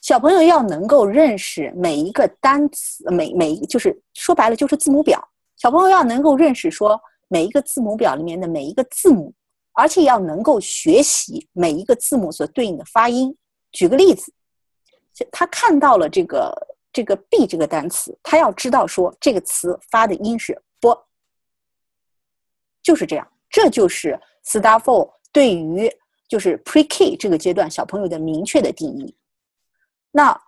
[0.00, 5.22] 小朋友要能够认识每一个单词，每每就是说白了就是字母表。
[5.56, 9.32] 小朋友要能够认识说每一个字母表里面的每一个字母，
[9.74, 13.36] 而且要能够学习每一个字母所对应的发音。
[13.72, 14.32] 举个例子，
[15.30, 16.50] 他看到了这个
[16.92, 20.98] 这个 B 这个单词，他要知道说这个词发的音是 b，
[22.82, 23.28] 就是这样。
[23.50, 25.92] 这就是 Stafford 对于
[26.26, 29.14] 就是 Pre-K 这个阶段小朋友的明确的定义。
[30.12, 30.38] 那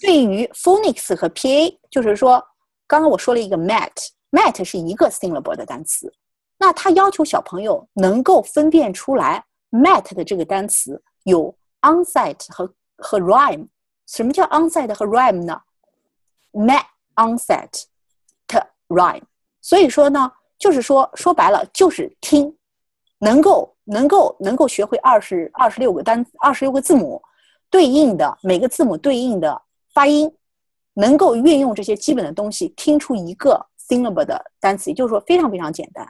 [0.00, 2.42] 对于 phonics 和 PA，就是说，
[2.86, 6.12] 刚刚我说了一个 mat，mat 是一个 syllable 的单词，
[6.58, 13.68] 那他要求小朋友能够分辨出来 mat 的这个单词有 onset 和和 rhyme。
[14.06, 15.60] 什么叫 onset 和 rhyme 呢
[16.52, 16.84] ？mat
[17.16, 17.84] onset
[18.88, 19.22] rhyme。
[19.60, 22.56] 所以说呢，就是说说白了就是听，
[23.18, 27.22] 能够能够能够学会二十二十六个单二十六个字母。
[27.70, 29.62] 对应的每个字母对应的
[29.94, 30.30] 发音，
[30.94, 36.06] 能够运用这些基本的东西听出一个 syllable 的单词，也就是说非常非常简单。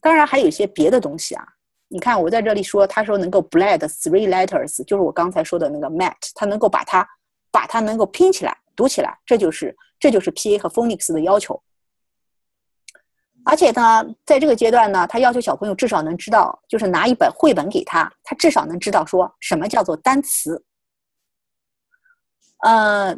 [0.00, 1.46] 当然还有一些别的东西啊，
[1.88, 7.06] 你看我在这里说，他说能够 blend three letters，就是我刚才说的那个 mat，他能够把它
[7.50, 11.62] 把它能够拼起来读起来，这就是这就是 PA 和 phonics 的要求。
[13.46, 20.64] 而且呢，在这个阶段呢，他要求小朋友至少能知道，就是拿一本绘本给他，他至少能知道说什么叫做单词。
[22.60, 23.14] 呃，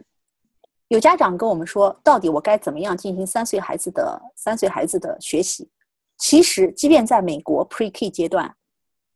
[0.88, 5.70] 有家长跟我们说，到底我该怎么样进行三岁孩子的三岁孩子的学习？
[6.18, 8.52] 其实，即便在美国 Pre-K 阶段，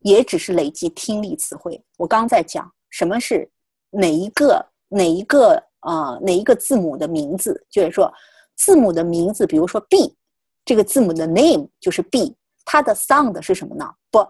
[0.01, 1.83] 也只是累积听力词汇。
[1.96, 3.51] 我刚在讲什么是
[3.90, 8.12] 哪一个哪一个呃哪一个字母的名字，就是说
[8.57, 10.16] 字母的名字，比如说 B。
[10.64, 13.92] 这个字母的 name 就是 B，它的 sound 是什么呢？
[14.11, 14.27] 不，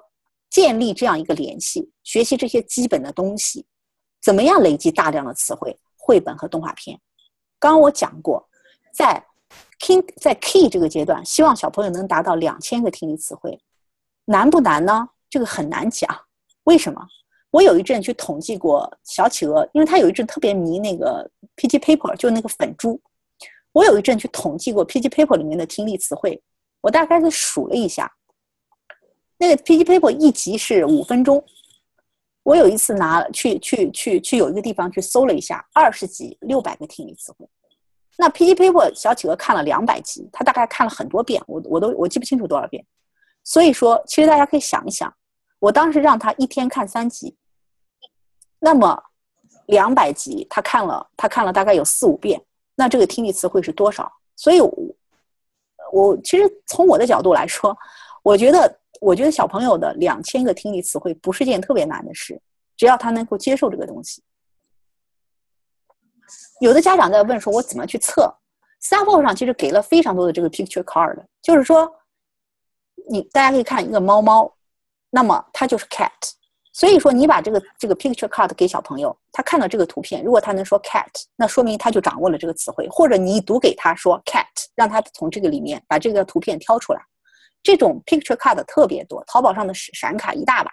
[0.48, 3.66] 建立这样一个联系，学习这些基本的东西，
[4.22, 5.78] 怎么样累积大量的词汇？
[5.96, 6.98] 绘本和动画片。
[7.58, 8.48] 刚刚我讲过，
[8.94, 9.22] 在
[9.80, 13.60] King 在 Key 这个阶段，希望小朋友能达到两千个听力词汇，
[14.24, 15.08] 难不难呢？
[15.28, 16.08] 这个很难讲。
[16.64, 17.00] 为什么？
[17.50, 23.00] 我有一阵去统计过小企鹅，因为他有一阵特别迷那个 PG Paper，就那个粉珠。
[23.72, 26.42] 我有一阵去统计过 PG Paper 里面的听力词汇，
[26.80, 28.10] 我大概是数了一下，
[29.38, 31.44] 那个 PG Paper 一集是五分钟。
[32.42, 37.46] 我有一次拿去去去去有一个地方去搜了一下，二十集六百个听力词汇。
[38.16, 42.84] 那 PG Paper 小企鹅看了两百集，他大概看了很多遍，我我都我记不清楚多少遍。
[43.44, 45.14] 所以说，其实大家可以想一想，
[45.58, 47.36] 我当时让他一天看三集，
[48.58, 49.00] 那么
[49.66, 52.42] 两百集他看了他看了大概有四五遍。
[52.80, 54.10] 那这个听力词汇是多少？
[54.36, 54.72] 所以，我
[55.92, 57.76] 我其实从我的角度来说，
[58.22, 62.40] 我觉得，我觉得小朋友的两千个听力词汇不是件特别难的事，
[62.78, 64.22] 只要他能够接受这个东西。
[66.60, 68.34] 有的家长在问说，我怎么去测
[68.82, 71.94] ，Sapo 上其实给了非常多的这个 picture card，就是说，
[73.10, 74.50] 你大家可以看一个猫猫，
[75.10, 76.39] 那么它就是 cat。
[76.72, 82.86] 所以说，你把这个这个 picture card 给小朋友，他看到这个图片，如果他能说 cat，那说明他就掌握了这个词汇。
[82.88, 87.00] 或者你读给他说 cat，让他从这个里面把这个图片挑出来。
[87.60, 90.70] 这种 picture card 特别多，淘宝上的闪卡一大把。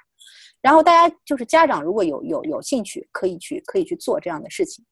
[0.61, 4.85] 然后大家就是家长如果有有有兴趣，可以去可以去做这样的事情。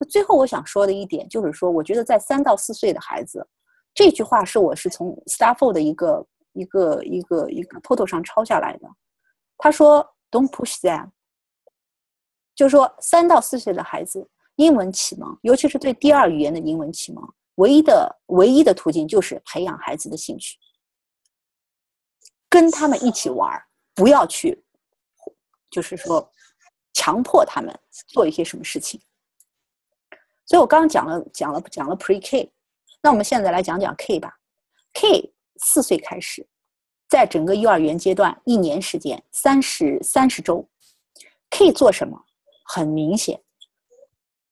[0.00, 3.46] 就最后我想说的一点就是说，我觉得在三到四岁的孩子，
[3.92, 8.88] 这句话是我是从 Stafford 的一个一个一个一个 photo 上抄下来的。
[9.58, 10.08] 他说。
[10.30, 11.10] Don't push them。
[12.54, 20.58] 就是说，三到四岁的孩子英文启蒙，尤其是对第二语言的英文启蒙，唯一的唯一的途径就是培养孩子的兴趣，
[22.48, 23.48] 跟他们一起玩
[23.94, 24.64] 不要去，
[25.70, 26.30] 就是说
[26.92, 27.72] 强迫他们
[28.08, 29.00] 做一些什么事情。
[30.44, 32.52] 所以我刚刚讲了讲了讲了 Pre K，
[33.00, 34.36] 那我们现在来讲讲 K 吧。
[34.94, 36.48] K 四岁开始。
[37.08, 40.66] 在整个幼儿园阶段，一年时间三十三十周，
[41.50, 42.22] 可以做什么？
[42.70, 43.40] 很明显，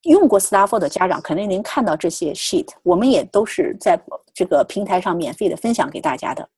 [0.01, 4.01] 用过 Stafford 的家长肯定能看到这些 sheet，我们也都是在
[4.33, 6.49] 这个平台上免费的分享给大家的。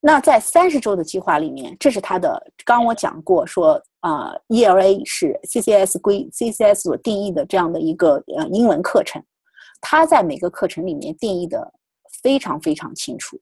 [0.00, 9.22] 那在三十周的计划里面，这是他的，刚我讲过说啊，ELA 是 CCS 规 CCS 所定义的这样的一个呃英文课程，
[9.80, 11.70] 他在每个课程里面定义的
[12.22, 13.38] 非常非常清楚。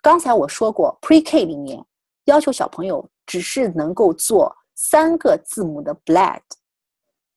[0.00, 1.84] 刚才我说过，Pre-K 里面
[2.24, 6.40] 要求小朋友只是能够做三个字母的 Blad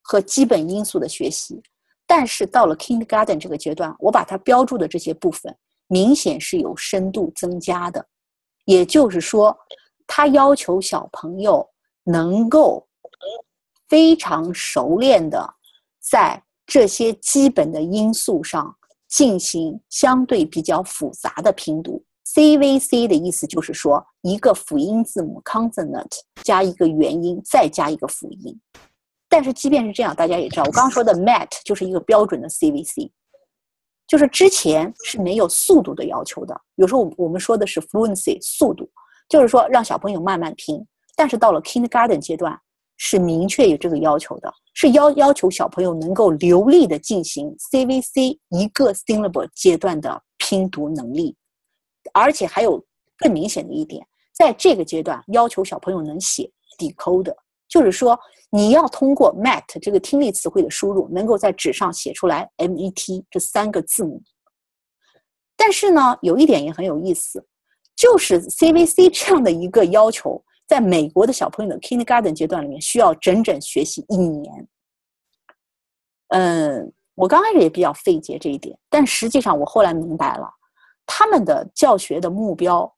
[0.02, 1.62] 和基本因素的学习。
[2.06, 5.56] 但是到了 kindergarten 这个阶段，我把它标注的这些部分，
[5.88, 8.06] 明显是有深度增加的。
[8.66, 9.58] 也就是说，
[10.06, 11.68] 他要求小朋友
[12.04, 12.86] 能够
[13.88, 15.42] 非常熟练的
[16.00, 18.76] 在这些基本的因素上
[19.08, 22.04] 进行相对比较复杂的拼读。
[22.34, 26.10] CVC 的意思就是说，一个辅音字母 consonant
[26.44, 28.58] 加一个元音，再加一个辅音。
[29.28, 33.12] 但是即便是这样，大家也知道，我刚刚说的 MAT 就是一个标准的 CVC，
[34.08, 36.58] 就是之前是没有速度的要求的。
[36.76, 38.90] 有时候我们说的是 fluency 速度，
[39.28, 40.82] 就是说让小朋友慢慢拼。
[41.18, 42.58] 但是到了 Kindergarten 阶段，
[42.96, 51.36] 是明确有这个要求的，是要要求小朋友能够流利的进行 CVC 一个 syllable 阶段的拼读能力，
[52.14, 52.84] 而且还有
[53.18, 57.34] 更明显的一点，在这个阶段要求小朋友能写 decode。
[57.68, 64.22] 就是说，你要通过 MAT 这个听力词汇的输入，能够在纸上写出来 MET 这三个字母。
[65.56, 67.48] 但是呢，有一点也很有意思，
[67.96, 74.68] 就是 CVC 这样的一个要求，在美国的小朋友的 Kindergarten 阶段里面，需要整整学习一年。
[76.30, 80.50] 嗯，我刚开始也比较费解这一点，但实际上我后来明白了，
[81.06, 82.92] 他们的教学的目标，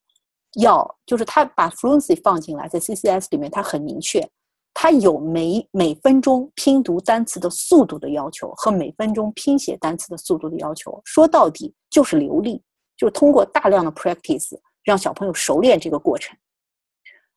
[0.62, 4.28] 要就是他把 Fluency 放进来，在 CCS 里面，他很明确。
[4.76, 12.60] 它有每每分钟拼读单词的速度的要求和每分钟拼写单词的速度的要求，说到底就是流利，
[12.98, 16.36] 就是通过大量的 practice 让小朋友熟练这个过程。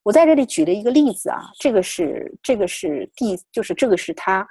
[0.03, 4.49] 我在这里举了一个例子啊，这个是这个是第就是这个是他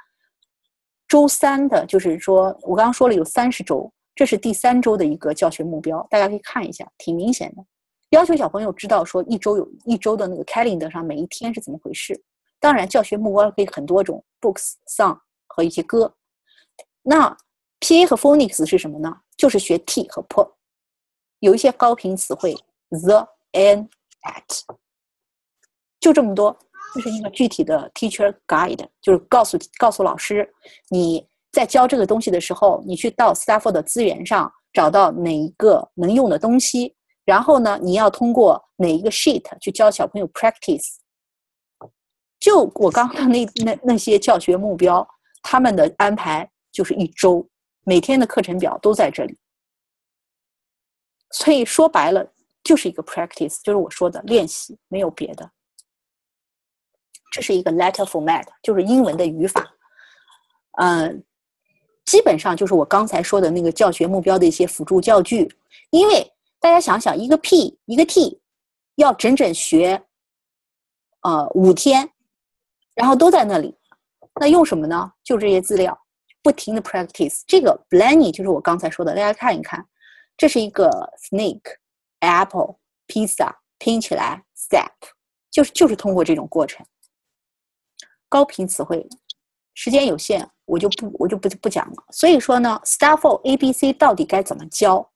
[1.08, 7.64] 周三的，就是说我刚刚说了有三十周，这是第三周的一个教学目标，大家可以看一下，挺明显的，
[8.12, 12.20] 要求小朋友知道说一周有一周的那个 calendar 上每一天是怎么回事。
[12.60, 16.12] 当然，教学目标可以很多种，books、song 和一些歌。
[17.04, 17.38] 那
[17.80, 19.14] P A 和 phonics 是什么呢？
[19.38, 20.50] 就是学 t 和 p，
[21.40, 22.56] 有一些高频词汇
[22.90, 23.88] ，the、an、
[24.24, 24.62] at，
[26.00, 26.58] 就这么多。
[26.96, 30.50] 这是一个具体的 teacher guide，就是告诉告诉老师，
[30.90, 36.94] 你在教这个东西的时候，你去到 Stafford 的资源上找到哪一个能用的东西，
[37.24, 40.98] 然后呢，你要通过哪一个 sheet 去教小朋友 practice。
[42.42, 45.08] 就我刚刚那那那些教学目标，
[45.42, 47.48] 他们的安排就是一周，
[47.86, 49.38] 每天的课程表都在这里。
[51.32, 52.34] 所以说白了，
[52.66, 55.50] 就是一个 practice，就是我说的练习，没有别的。
[57.32, 59.66] 这是一个 letter format，就是英文的语法。
[60.82, 61.24] 嗯，
[62.06, 65.48] 基本上就是我刚才说的那个教学目标的一些辅助教具。
[65.90, 68.40] 因为大家想想，一个 P 一个 T，
[68.96, 70.02] 要整整学，
[71.22, 72.10] 呃，五天。
[72.96, 73.76] 然后都在那里，
[74.40, 75.12] 那用什么呢？
[75.22, 76.00] 就这些资料，
[76.42, 77.42] 不停的 practice。
[77.46, 79.86] 这个 b l a n n y 就是我刚才说的，大家看一看，
[80.38, 80.90] 这是一个
[81.22, 81.76] snake、
[82.22, 84.94] apple、pizza 拼起来 step，
[85.52, 86.86] 就是就是通过这种过程。
[88.30, 89.06] 高频词汇，
[89.76, 92.04] 时间有限，我就不我就不不讲了。
[92.12, 95.08] 所以说呢，Stafford A B C 到底该怎么教？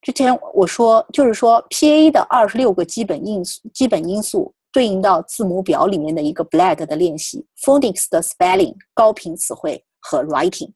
[0.00, 4.54] 之前我说就是说 P A 的二十六个基本因素，基本因素。
[4.72, 10.70] 对应到字母表里面的一个 BLAD 的练习，phonics 的 spelling 高频词汇和 writing，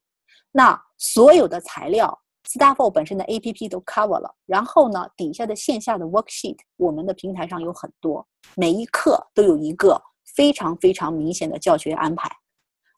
[0.53, 2.19] 那所有的材料
[2.49, 4.35] ，Stafford 本身的 APP 都 cover 了。
[4.47, 8.27] 然后呢，底下的线下的 worksheet，我们的平台上有很多，
[8.57, 10.01] 每一课都有一个
[10.35, 12.31] 非常非常明显的教学安排。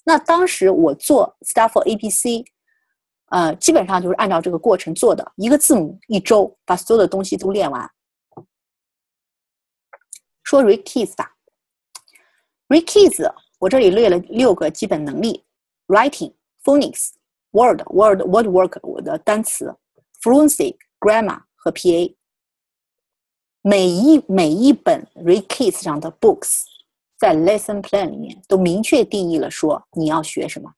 [0.05, 2.45] 那当时我做 Stafford ABC，
[3.31, 7.91] 呃，基本上就是按照这个过程做的，一个字母一周把所有的东西都练完。
[10.43, 11.33] 说 read keys 吧
[12.69, 15.45] ，read keys，我这里列了六个基本能力
[15.87, 16.35] ：writing、
[16.65, 17.13] phonics、
[17.53, 19.75] word、word、word work，我的单词
[20.21, 22.15] ，fluency、grammar 和 PA。
[23.63, 26.65] 每一每一本 read keys 上的 books，
[27.23, 30.69] 在 lesson plan 里面都明确定义了说你要学什么。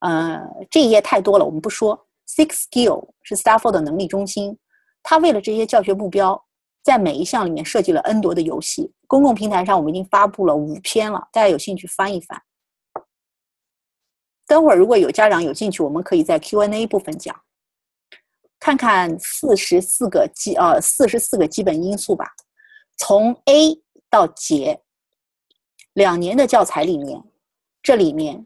[0.00, 2.08] 呃，这一页太多了，我们不说。
[2.26, 4.58] Six skill 是 Stafford 的能力中心，
[5.00, 6.44] 他为了这些教学目标。
[6.82, 12.42] 在每一项里面设计了 N 多的游戏，公共平台上我们已经发布了五篇了，大家有兴趣翻一翻。
[14.48, 17.40] 等会儿如果有家长有兴趣，我们可以在 Q&A 部分讲，
[18.58, 22.26] 看看四十四个基呃四十四个基本因素吧，
[22.96, 24.81] 从 A 到结，
[25.94, 27.22] 两年的教材里面，
[27.82, 28.44] 这里面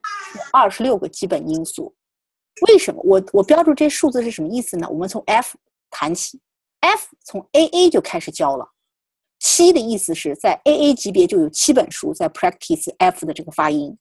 [0.52, 1.94] 二十六个基本因素。
[2.68, 4.88] 为什么我我标注这数字是什么意思呢？
[4.88, 5.56] 我们从 F
[5.90, 6.40] 谈起。
[6.80, 8.68] F 从 AA 就开始教了，
[9.40, 13.98] 七的意思是在 AA 级别就有七本书在 practice F 的这个发音。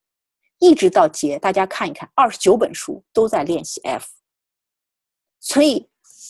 [0.60, 4.08] 一直到节，大家看一看，二十九本书都在练习 F，
[5.40, 5.90] 所以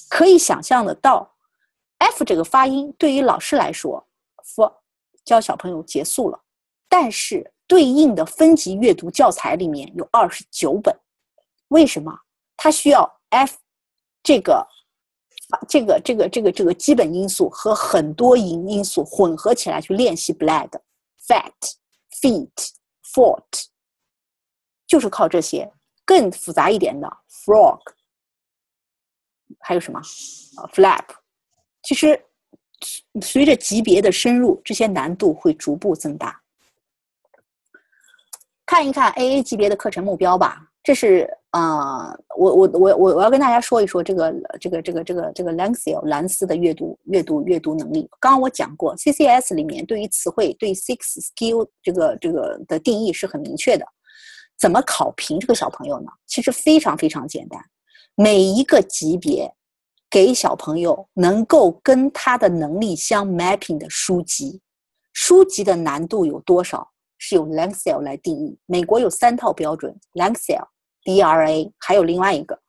[0.10, 1.36] 可以想象得到
[1.98, 4.08] ，F 这个发音对于老师来说
[4.44, 4.74] ，for
[5.26, 6.40] 教小朋友结束了，
[6.88, 10.98] 但是对应的分级阅读教材里面有二十九本，
[11.70, 12.12] 为什么？
[12.58, 13.58] 它需要 F
[14.24, 14.68] 这个。
[15.70, 20.72] 这个这个这个这个基本因素和很多因因素混合起来去练习 blood、
[21.28, 21.54] fat、
[22.20, 22.50] feet、
[23.14, 23.68] foot，
[24.88, 25.72] 就是靠这些
[26.04, 27.80] 更复杂一点的 frog，
[29.60, 31.06] 还有什么啊 flap，
[31.84, 32.20] 其实
[33.22, 36.42] 随着级别的深入，这些难度会逐步增大。
[38.66, 40.62] 看一看 AA 级别的课程目标吧。
[40.84, 48.08] 这是啊，我我我我我要跟大家说一说这个这个这个这个这个 Lanxel 蓝思的阅读阅读阅读能力。
[48.20, 53.86] 刚刚我讲过，CCS 里面对于词汇对 six skill 这个这个的定义是很明确的。
[54.60, 56.08] 怎么考评这个小朋友呢？
[56.28, 57.60] 其实非常非常简单，
[58.14, 59.52] 每一个级别
[60.08, 64.62] 给小朋友能够跟他的能力相 mapping 的书籍，
[65.14, 66.88] 书籍的难度有多少
[67.18, 68.58] 是由 l a n g s e l 来定义。
[68.66, 70.68] 美国有三套标准 l a n g s e l。
[71.06, 72.60] DRA 还有另外一个，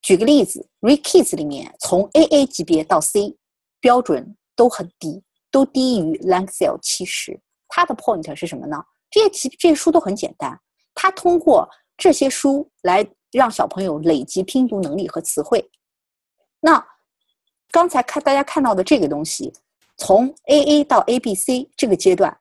[0.00, 3.36] 举个例子，Rekids 里面从 AA 级别到 C
[3.78, 7.38] 标准都很低，都低于 l a n g s e l 七十。
[7.68, 8.82] 它的 point 是什么呢？
[9.10, 10.58] 这些题这些书都很简单，
[10.94, 15.70] 它通过这些书来让小朋友累积拼读能力和词汇。
[16.60, 16.82] 那
[17.70, 19.52] 刚才看大家看到的这个东西，
[19.98, 22.34] 从 AA 到 ABC 这个阶段，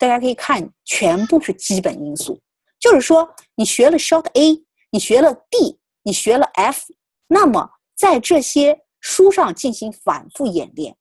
[0.00, 2.40] 大家可以看全部是基本因素。
[2.78, 6.86] 就是说，你学了 Short A，你学了 D，你学了 F，
[7.26, 10.96] 那么在这些书上进行反复演练，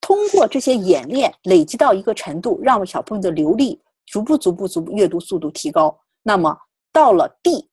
[0.00, 5.96] 通过这些演练累积到一个程度，让小朋友的流利逐步、逐步、逐步阅读速度提高。
[6.24, 6.58] 那么
[6.92, 7.70] 到了 D，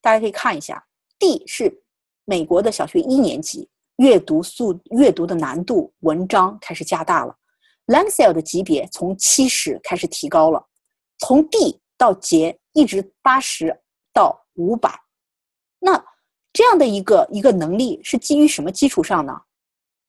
[0.00, 0.86] 大家可以看一下
[1.18, 1.82] ，D 是
[2.24, 7.36] 美国的小学一年级阅读速阅读的难度，文章开始加大了。
[7.90, 10.64] Langsell 的级别从七十开始提高了。
[11.18, 13.76] 从 D 到节一直八十
[14.14, 14.90] 到五百，
[15.80, 16.02] 那
[16.52, 19.32] 这样的一个一个能力是基于什么基础上呢？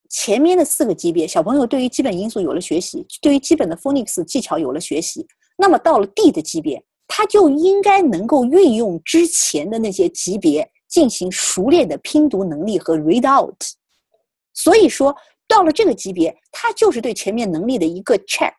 [0.08, 5.26] 前面的四个级别，小朋友对于基本因素有了学习，对于基本的 phonics 技巧有了学习，
[5.56, 13.56] 那么到了 D 的级别，他就应该能够运用之前的那些级别进行熟练的拼读能力和 read out。
[14.54, 15.16] 所以说，
[15.52, 18.54] 到了这个级别，他就是对前面能力的一个 check。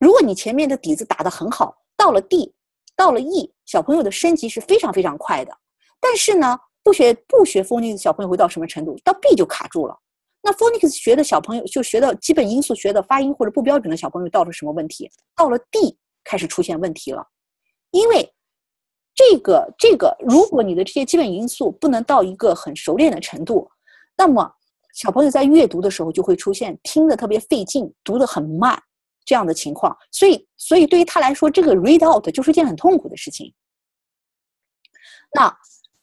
[0.00, 2.52] 如果你前面的底子打得很好，到了 D，
[2.96, 5.56] 到了 E，小朋友的升级是非常非常快的。
[6.00, 8.98] 但是呢，不学不学 phonics 小朋友会到什么程度？
[9.04, 9.96] 到 B 就卡住了。
[10.42, 15.08] 那 phonics 学的小朋友就学到基本因素学的发音或者不标准的小朋友到了什么问题？
[15.36, 17.24] 到了 D 开始出现问题了。
[17.92, 18.28] 因为
[19.14, 23.70] 这个这个，如果你的这些基本因素不能到一个很熟练的程度，
[24.16, 24.52] 那么
[24.94, 28.82] 小朋友在阅读的时候就会出现听得特别费劲，读得很慢。
[29.26, 33.50] 这样的情况，所以，所以对于他来说，这个 read out 就是一件很痛苦的事情。
[35.32, 35.48] 那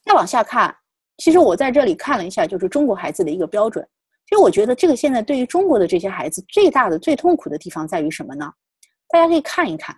[0.04, 0.76] 再往下看，
[1.18, 3.88] 其实我在这里看了一下，就是中国孩子的一个标准。
[4.26, 8.52] 其实我觉得这个现在对于中国的这些孩子最大的、最痛苦的地方在于什么呢？
[9.08, 9.96] 大家可以看一看，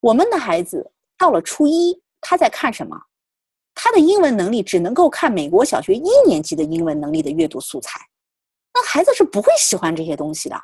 [0.00, 2.96] 我们的孩子到了初一，他在看什么？
[3.74, 8.00] 他的英文能力只能够看美国小学一年级的英文能力的阅读素材，
[8.74, 10.56] 那孩子是不会喜欢这些东西的。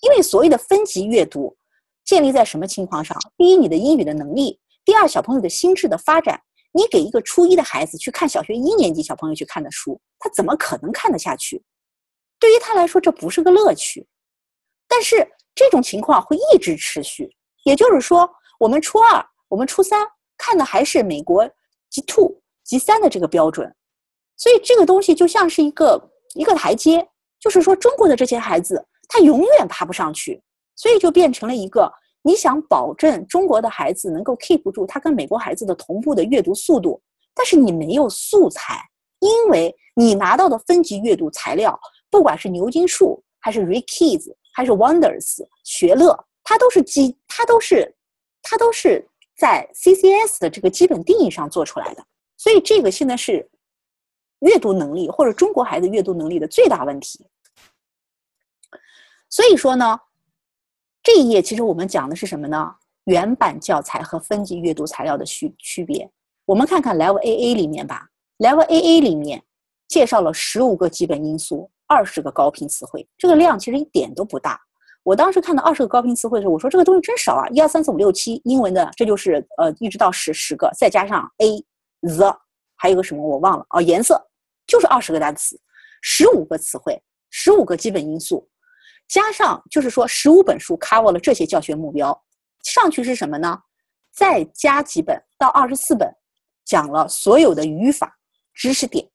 [0.00, 1.56] 因为所谓的分级阅读，
[2.04, 3.16] 建立在什么情况上？
[3.36, 6.40] 第一，你的英语的能力；第二，小朋友的心智的发展。
[6.72, 11.60] 你给一个初一的孩子去看小学一年级小朋友去看的书，他怎么可能看得下去？
[12.38, 14.06] 对于他来说，这不是个乐趣。
[14.86, 17.28] 但是这种情况会一直持续，
[17.64, 18.30] 也就是说，
[18.60, 20.06] 我们初二、我们初三
[20.38, 21.44] 看的还是美国
[21.90, 23.74] G two、G 三的这个标准，
[24.36, 27.04] 所以这个东西就像是一个一个台阶，
[27.40, 28.86] 就是说中国的这些孩子。
[29.12, 30.40] 他永远爬不上去，
[30.76, 37.02] 所以就变成了一个你想保证中国的孩子能够 keep 住他跟美国孩子的同步的阅读速度，
[37.34, 38.80] 但是你没有素材，
[39.18, 41.76] 因为你拿到的分级阅读材料，
[42.08, 47.92] 不管是牛津树还是 Read Kids 还是 Wonders 学乐，它都是基，它都是，
[48.42, 49.04] 它都是
[49.36, 52.04] 在 CCS 的这个基本定义上做出来的，
[52.36, 53.44] 所以这个现在是
[54.40, 57.24] 阅读能力或者中国孩子阅读能力的最大问题。
[59.28, 60.00] 所以说呢，
[61.02, 62.74] 这一页其实我们讲的是什么呢？
[63.04, 66.08] 原版教材和分级阅读材料的区区别。
[66.44, 68.06] 我们看看 Level AA 里面吧
[68.38, 69.42] ，Level AA 里面
[69.88, 74.60] 介绍了十五个基本因素，二十个高频词汇，这个量其实一点都不大。
[75.02, 77.48] 我当时看到二十个高频词汇的时候，我说这个东西真少啊！
[77.48, 81.64] 一二三四五六七，英文的这就是呃一直到十十个，再加上 a
[82.16, 82.36] the，
[82.76, 84.22] 还有个什么我忘了哦，颜色
[84.66, 85.60] 就是二十个单词，
[86.02, 87.00] 十五个词汇，
[87.30, 88.48] 十五个基本因素，
[89.08, 92.24] 加上就是说十五本书 cover 了这些教学目标，
[92.62, 93.58] 上去是什么呢？
[94.12, 96.08] 再加几本到二十四本，
[96.64, 98.16] 讲了所有的语法
[98.54, 99.08] 知识点。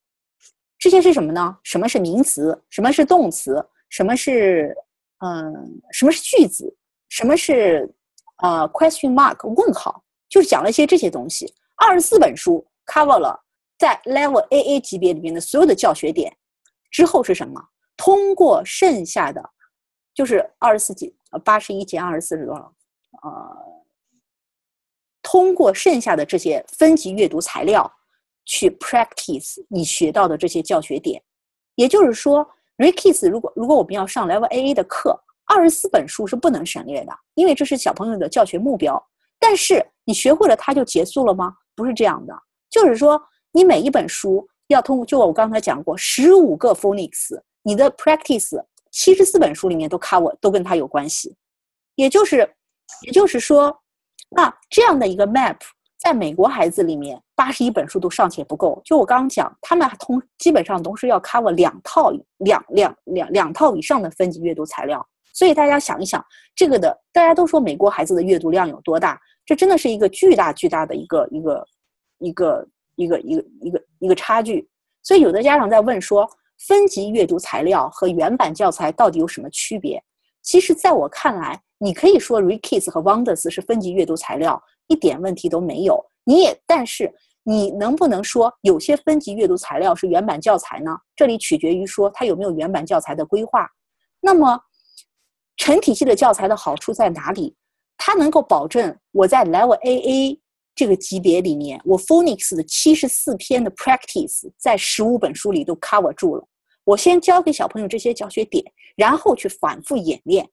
[0.77, 1.57] 这些是什么呢？
[1.63, 2.61] 什么是名词？
[2.69, 3.65] 什么是动词？
[3.89, 4.75] 什么是
[5.19, 5.81] 嗯？
[5.91, 6.75] 什么是句子？
[7.09, 7.89] 什么是
[8.37, 10.03] 呃 question mark 问号？
[10.29, 11.53] 就是讲了一些这些东西。
[11.75, 13.39] 二十四本书 cover 了
[13.77, 16.35] 在 level AA 级别里面的所有的教学点。
[16.91, 17.61] 之后是什么？
[17.97, 19.43] 通过剩下的
[20.13, 22.73] 就是二十四几呃八十一减二十四是多少？
[23.23, 23.57] 呃，
[25.21, 27.91] 通过剩下的这些分级阅读材料。
[28.47, 31.19] 去 practice 你学到的这些教学点，
[31.73, 32.47] 也就是说
[32.77, 39.03] ，Rekis 如果如果我们要上 Level AA 的课，二十四本书是不能省略的，因为这是小朋友的教学目标。
[39.39, 41.55] 但是你学会了它就结束了吗？
[41.75, 43.19] 不是这样的，就是说
[43.55, 51.33] 你每一本书要通过，就我刚才讲过，十五个 phonics，你的 practice 七十四本书里面都 cover 都跟它有关系，
[51.95, 52.39] 也就是
[53.03, 53.73] 也就是说，
[54.29, 55.55] 那这样的一个 map。
[55.97, 58.79] 在美国孩子里面，八十一本书都尚且不够。
[58.85, 65.03] 就我刚刚讲，他们通基本上都是要 cover 两套、两两两两套以上的分级阅读材料。
[65.33, 69.19] 所以大家想一想，这个的大家都说美国孩子的阅读量有多大？
[69.45, 71.67] 这真的是一个巨大巨大的一个一个
[72.19, 74.67] 一个一个一个一个一个差距。
[75.03, 76.29] 所以有的家长在问说，
[76.67, 80.03] 分级阅读材料和原版教材到底有什么区别？
[80.41, 84.61] 其实，在我看来，你可以说 Rekis 和 Wonders 是分级阅读材料。
[84.87, 90.95] 一点问题都没有，你也但是你能不能说有些分级阅读材料是原版教材呢？
[91.15, 93.67] 这里取决于说它有没有原版教材的规划。
[94.21, 94.59] 那么
[95.57, 97.55] 成体系的教材的好处在哪里？
[97.97, 100.39] 它能够保证我在 Level AA
[100.75, 106.47] 这个级别里面，我 Phonics 的七十四篇的 Practice 在十五本书里都 cover 住了。
[106.83, 108.63] 我先教给小朋友这些教学点，
[108.95, 110.47] 然后去反复演练，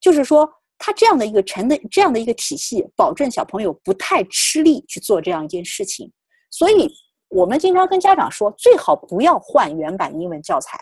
[0.00, 0.50] 就是说。
[0.80, 6.08] 他这样的一个成的这样的一个体系，保证小朋友不太吃力去做这样一件事情。
[6.52, 6.88] 所以，
[7.30, 10.78] 我们经常跟家长说，最好不要换原版英文教材。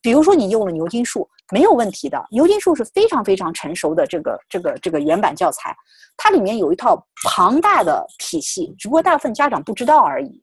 [0.00, 2.24] 比如说，你用了牛津树，没有问题的。
[2.30, 5.76] 牛津树是非常非常成熟的这个这个这个原版教材，
[6.16, 10.42] 它里面有一套庞大的体系，只不过大部分家长不知道而已。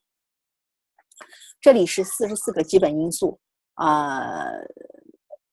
[1.62, 3.40] 这里是四十四个基本因素
[3.76, 4.46] 啊，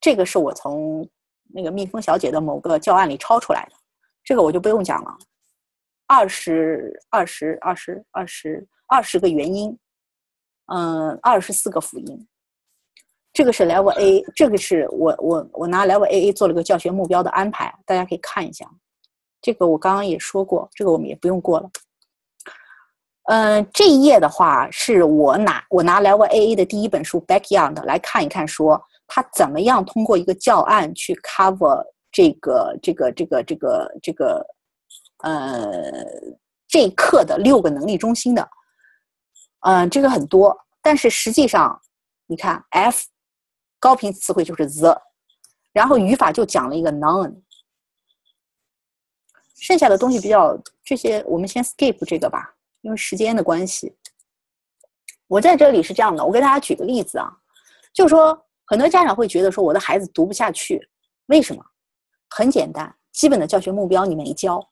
[0.01, 1.09] 这个是我从。
[1.55, 3.77] 那个蜜蜂小姐的某个教案里抄出来的，
[4.25, 5.15] 这个我就不用讲了。
[6.07, 9.79] 二十二十二十二十二十个元音，
[10.73, 12.27] 嗯，二十四个辅音。
[13.33, 18.67] 这个是 Level A，这个是我我我拿 Level AA 做了个教学目标的安排，大家可以看一下。
[19.41, 21.71] 这个我刚刚也说过，这个我们也不用过了。
[23.25, 28.83] 嗯，这一页的话是我拿我拿 Level AA 的第一本书 Backyard 来看一看，说。
[29.15, 34.47] 他怎么样通过一个教案去 cover 这个这个这个这个这个
[35.19, 35.93] 呃
[36.67, 38.49] 这课的六个能力中心的？
[39.67, 41.79] 嗯，这个很多，但是实际上
[42.27, 43.05] 你看 F
[43.83, 44.97] 高频词汇就是 the，
[45.73, 47.35] 然后语法就讲了一个 none，
[49.57, 53.97] 剩下的东西比较这些，我们先 skip 这个吧，因为时间的关系。
[55.27, 57.29] 我在这里是这样的，我给大家举个例子啊，
[57.93, 58.47] 就是说。
[58.65, 60.81] 很多家长会觉得说我的孩子读不下去，
[61.27, 61.63] 为什么？
[62.31, 64.67] 很简单，基本的教学目标你没教。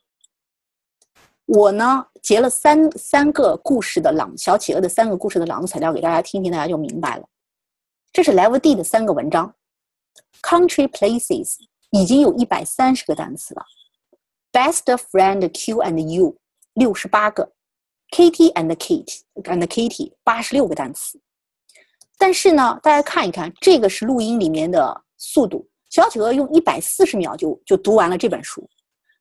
[1.45, 7.29] 我呢截了三三个故事的朗小企鹅的三个故事的朗读材料给大家听听，大家就明白了。
[8.13, 9.55] 这是 Level D 的三个文章
[10.43, 11.57] ，Country Places
[11.91, 13.65] 已经有一百三十个单词了
[14.53, 16.37] ，Best Friend Q and You
[16.75, 17.53] 六十八个
[18.11, 21.21] ，Kitty and Kate and Kitty 八十六个单词。
[22.19, 28.69] 但是呢，大家看一看，这个是录音里面的速度，小企鹅用一百四十秒就就读完了这本书。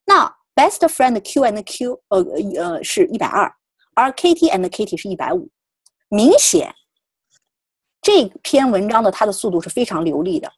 [0.03, 2.17] 那 Best Friend Q and Q，呃
[2.59, 3.53] 呃是一百二，
[3.93, 5.47] 而 Kitty and Kitty 是一百五。
[6.09, 6.73] 明显，
[8.01, 10.51] 这篇文章的它的速度是非常流利的。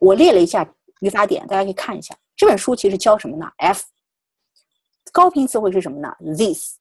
[0.00, 0.66] 我列了一下
[1.00, 2.16] 语法点，大家可以看一下。
[2.36, 3.84] 这本书其实教什么呢？F
[5.12, 6.76] 高频词汇是什么呢？This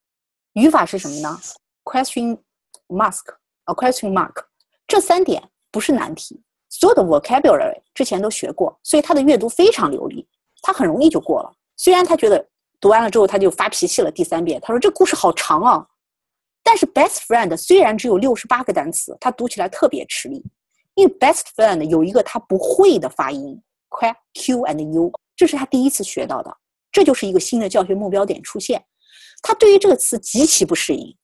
[0.53, 1.39] 语法是什么呢
[1.83, 2.39] ？Question
[2.87, 3.33] mask
[3.65, 4.45] 啊，Question mark。
[4.87, 5.41] 这三点
[5.71, 10.27] 不是难题，所有的 vocabulary 之前都学过，所以他的阅读非常流利，
[10.61, 11.53] 他很容易就过了。
[11.77, 12.45] 虽然他觉得
[12.79, 15.87] 读完了之后他就发脾气了，第三遍他说这故事好长啊，
[16.63, 20.43] 但是 best friend 虽然只有六十八个单词，他读起来特别吃力，
[20.95, 26.55] 因为 best friend 有一个他不会的发音，Q Q and U，这是他第一次学到的，
[26.91, 28.83] 这就是一个新的教学目标点出现。
[29.41, 31.17] 他对于这个词极其不适应，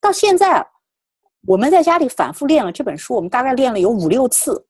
[0.00, 0.66] 到现在
[1.46, 4.66] 我们在家里反复练了这本书，我们大概练了有五六次。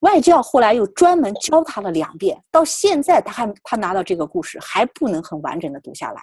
[0.00, 6.20] 外教后来又专门教他了两遍，到现在他还他拿到这个故事还不能很完整的读下来。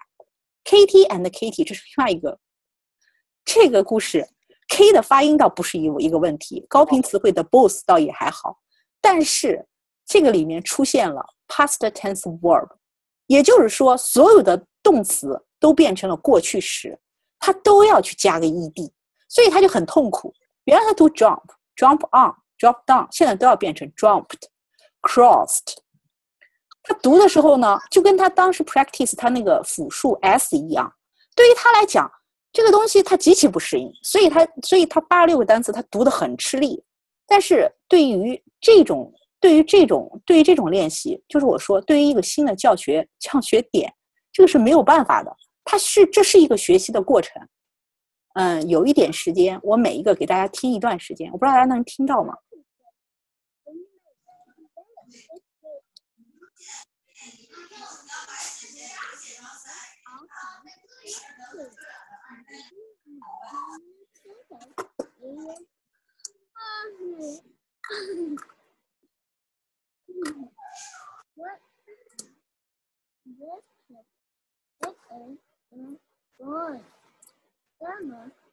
[0.66, 2.38] Kitty and Kitty，这是另外一个
[3.46, 4.28] 这个故事
[4.70, 8.58] ，K 的发音倒不是一一个问题，高频词汇的 both 倒也还好，
[9.02, 9.66] 但是
[10.06, 12.68] 这个里面出现了 past tense verb，
[13.28, 17.00] 也就是说所有的动词都变成了过去时，
[17.40, 18.92] 他都要去加个 ed，
[19.28, 20.34] 所以他就很痛苦。
[20.66, 22.36] 原来他读 jump，jump on。
[22.60, 25.78] Drop down，现在都要变成 jumped，crossed。
[26.84, 30.94] 他读的时候呢，就跟他当时 practice 他那个复数 s 一样。
[31.34, 32.12] 对于他来讲，
[32.52, 36.84] 这个东西他极其不适应，所以他所以他八十六个单词他读的很吃力。
[37.28, 43.94] 但是对于这种对于这种对于这种练习，就是我说对于一个新的教学教学点，
[44.34, 45.32] 这个是没有办法的。
[45.64, 47.40] 它是这是一个学习的过程。
[48.34, 52.34] 嗯，有一点时间，我每一个给大家听一段时间，我不知道大家能听到吗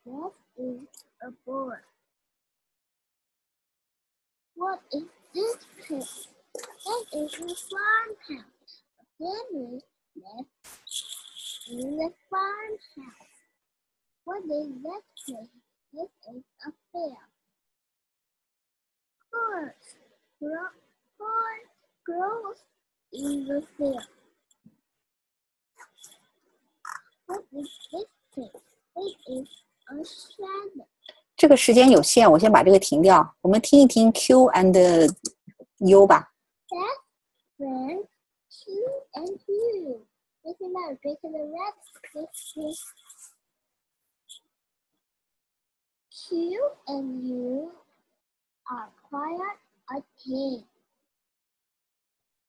[0.06, 0.82] ？What is
[1.22, 1.74] a boy?
[4.54, 5.02] What is
[5.34, 6.28] this place?
[6.54, 8.82] It is a farmhouse.
[9.00, 9.80] A family
[10.14, 13.25] lives in the farmhouse.
[14.25, 15.49] What is that place?
[15.93, 17.17] It is a fair.
[19.31, 19.95] Horse,
[20.39, 20.69] grow,
[21.17, 21.69] horse
[22.05, 22.59] grows
[23.11, 24.07] in the fair.
[27.25, 28.61] What is this place?
[28.95, 29.49] It is
[29.89, 30.87] a shadow.
[31.35, 33.35] 这个时间有限，我先把这个停掉。
[33.41, 35.15] 我们听一听 Q and
[35.79, 36.31] U 吧。
[36.69, 36.97] That
[37.57, 38.07] friend
[38.49, 38.73] Q
[39.13, 40.05] and you.
[40.43, 41.81] Listen out, go to the left.
[42.13, 42.75] Listen.
[46.28, 47.70] Q and you
[48.70, 49.38] are quite
[49.96, 50.64] a team.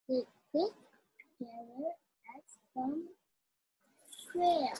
[0.09, 0.21] They
[0.51, 0.73] sit
[1.38, 1.89] together
[2.36, 3.03] at some
[4.09, 4.73] square.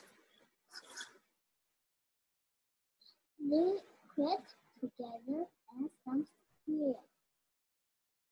[3.38, 3.72] They
[4.14, 4.40] quit
[4.80, 6.26] together at some
[6.64, 6.94] square.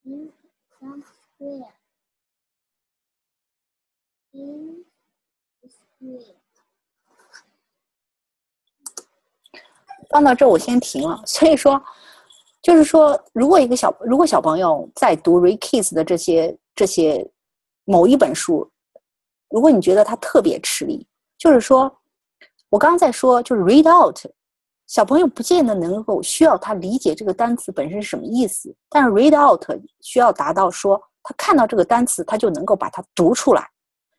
[0.04, 0.30] In
[0.80, 1.04] some
[1.36, 1.74] square.
[4.34, 4.84] In
[5.62, 6.45] the square.
[10.10, 11.20] 放到这我先停了。
[11.26, 11.82] 所以说，
[12.62, 17.28] 就是说，如果一个小如果小朋友在读 Read Kids 的这些这些
[17.84, 18.68] 某一本书，
[19.50, 21.06] 如果你觉得他特别吃力，
[21.38, 21.90] 就是说，
[22.68, 24.18] 我刚刚在说，就是 Read Out，
[24.86, 29.64] 小朋友不见得能够需要他理解这个单词本身是什么意思，但是 Read Out
[30.00, 33.68] 需要达到说，他看到这个单词，他就能够把它读出来，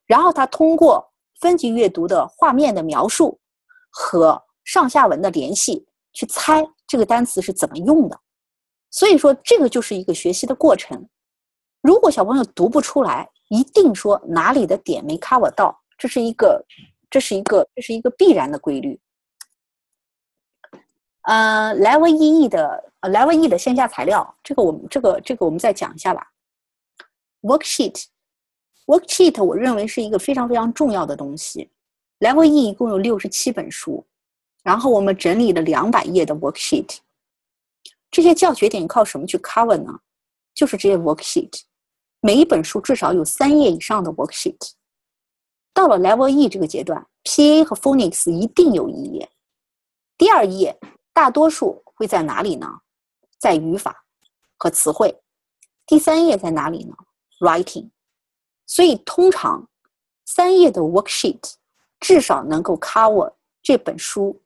[0.05, 1.05] 然后他通过
[1.41, 3.37] 分级阅读的画面的描述
[3.89, 8.19] 和上下文的联系，去猜这个单词是怎么用的。
[8.91, 11.07] 所以说，这个就是一个学习的过程。
[11.81, 16.61] 如果小朋友读不出来，一定说哪里的点没 cover 到，这是一个，
[17.09, 18.99] 这是一个，这是一个必然的规律。
[21.21, 26.29] 呃，Level E 的呃 Level E 的线下材料，这个我们这个这个我们再讲一下吧。
[27.41, 31.71] Worksheet，Worksheet 我认为是一个非常非常重要的东西。
[32.19, 34.05] Level E 一共有六十七本书，
[34.67, 36.97] 然后我们整理了两百页的 Worksheet。
[38.11, 39.97] 这些教学点靠什么去 cover 呢？
[40.53, 41.61] 就是这些 Worksheet。
[42.19, 44.71] 每一本书至少有三页以上的 Worksheet。
[45.73, 49.29] 到了 Level E 这个阶段，PA 和 Phonics 一定有一页。
[50.17, 50.77] 第二页
[51.13, 52.67] 大多数会在哪里呢？
[53.39, 54.03] 在语法
[54.57, 55.17] 和词汇。
[55.85, 56.93] 第三页在哪里呢
[57.39, 57.89] ？Writing。
[58.65, 59.69] 所以通常
[60.25, 61.53] 三页的 Worksheet
[62.01, 64.41] 至少能够 cover 这本书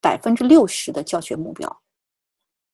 [0.00, 1.80] 百分之六十的教学目标。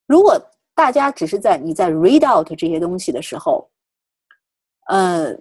[0.06, 0.40] 如果
[0.74, 3.68] 大家只是在你在 read out 这些东西的时候，
[4.88, 5.36] 呃，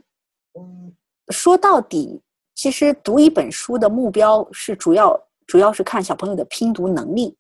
[1.29, 2.21] 说到底，
[2.55, 7.38] 其实读一本书的目标是主要主要是看小朋友的拼读能力。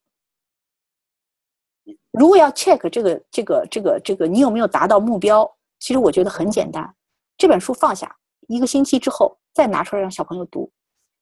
[2.11, 6.95] 如果要 check 这个这个这个这个你有没有达到目标，其实我觉得很简单，
[7.37, 8.15] 这本书放下
[8.47, 10.71] 一个星期之后再拿出来让小朋友读，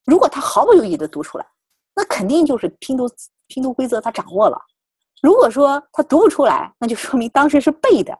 [0.05, 1.45] 如果他毫不犹豫的读出来，
[1.95, 3.09] 那肯定就是拼读
[3.47, 4.59] 拼读规则他掌握了。
[5.21, 8.17] 如果说他读不出来，那就说明当时是背的，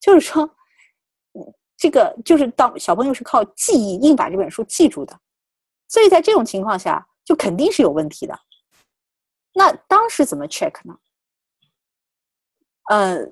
[0.00, 0.48] 就是说，
[1.76, 5.18] 这个就是当小朋友是靠记忆硬把这本书记住的，
[5.88, 8.38] 所以在这种情况下，就肯定是有问题的。
[9.52, 10.96] 那当时怎么 check 呢？
[12.90, 13.26] 呃，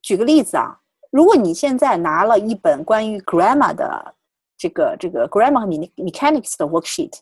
[0.00, 0.80] 举个例子啊，
[1.10, 4.14] 如果你现在拿了一本关于 grammar 的
[4.56, 5.66] 这个这个 grammar 和
[6.02, 7.18] mechanics 的 worksheet，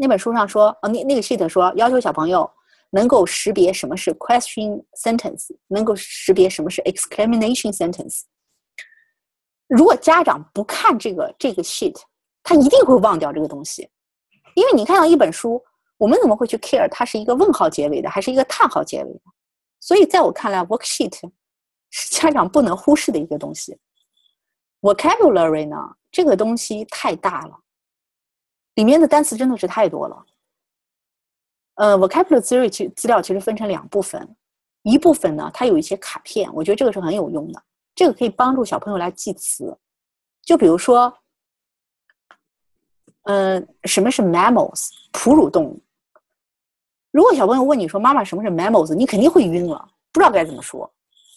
[0.00, 2.50] 那本书上说，呃，那那个 sheet 说要求小朋友
[2.88, 8.22] 能够识别什么是 question sentence，能够识别什么是 exclamation sentence。
[9.68, 11.94] 如果家长不看这个这个 sheet，
[12.42, 13.86] 他一定会忘掉这个东西，
[14.54, 15.62] 因为你看到一本书，
[15.98, 19.20] 我们怎么会去 care 它是一个问号结尾的还是一个叹号结尾的？
[19.80, 21.14] 所以在我看来，worksheet
[21.92, 23.78] 是家长不能忽视的一个东西。
[24.80, 25.76] vocabulary 呢，
[26.10, 27.60] 这个东西太大了，
[28.80, 30.26] 里面的单词真的是太多了。
[31.74, 34.26] 呃，vocabulary 资料其资料其实分成两部分，
[34.84, 37.62] 一部分呢，它有一些卡片，我觉得这个是很有用的，
[37.94, 39.76] 这个可以帮助小朋友来记词。
[40.40, 41.14] 就比如说，
[43.24, 45.78] 呃，什么是 mammals 哺乳动物？
[47.10, 50.90] 如果小朋友问你说：“妈妈，什么是 mammals？” 你肯定会晕了，不知道该怎么说。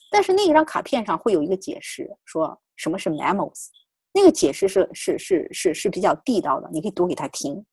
[0.09, 3.67] 但是那一张卡片上会有一个解释，说什么是 mammals。
[4.13, 7.65] 那个解释是是是是是比较地道的，你可以读给他听。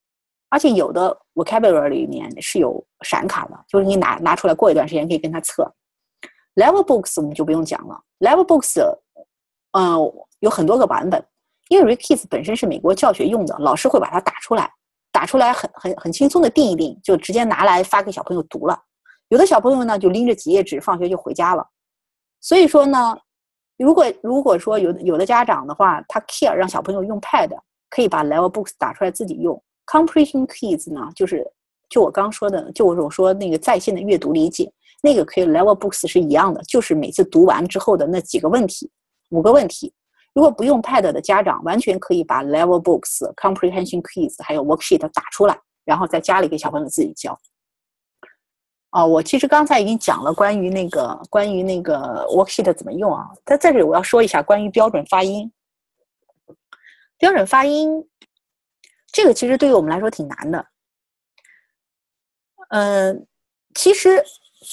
[0.48, 5.70] 而且有的 vocabulary 里面是有闪卡的，就是你拿拿出来过一段时间可以跟他测。
[6.56, 8.80] level books 我们就不用讲了，level books，
[9.78, 9.96] 嗯，
[10.40, 11.24] 有很多个版本，
[11.68, 14.70] 因为 Rekids 本身是美国教学用的，老师会把它打出来。
[15.12, 18.80] 打出来很很很轻松的定一定，就直接拿来发给小朋友读了。
[19.28, 21.66] 有的小朋友呢，就拎着几页纸放学就回家了。
[22.40, 23.16] 所以说呢，
[23.82, 27.48] 如果如果说有有的家长的话，他 care 让小朋友用 pad，
[27.88, 29.60] 可以把 level books 打出来自己用。
[29.86, 31.50] comprehension kids 呢，就是
[31.88, 34.70] 就我刚说的，就我说那个在线的阅读理解，
[35.02, 38.90] 那个可以 level books 是一样的，就是每次读完之后的那几个问题，
[39.30, 39.90] 五个问题。
[40.34, 47.36] 如果不用 Pad 的家长，完全可以把 Level Books、Comprehension Quiz 还有 Worksheet 打出来，然后在家里给小朋友自己教。
[48.92, 55.50] 哦，我其实刚才已经讲了关于那个关于那个 Worksheet 怎么用啊，在这里我要说一下关于标准发音。
[57.18, 58.08] 标准发音，
[59.12, 60.66] 这个其实对于我们来说挺难的。
[62.70, 63.26] 嗯，
[63.74, 64.24] 其实。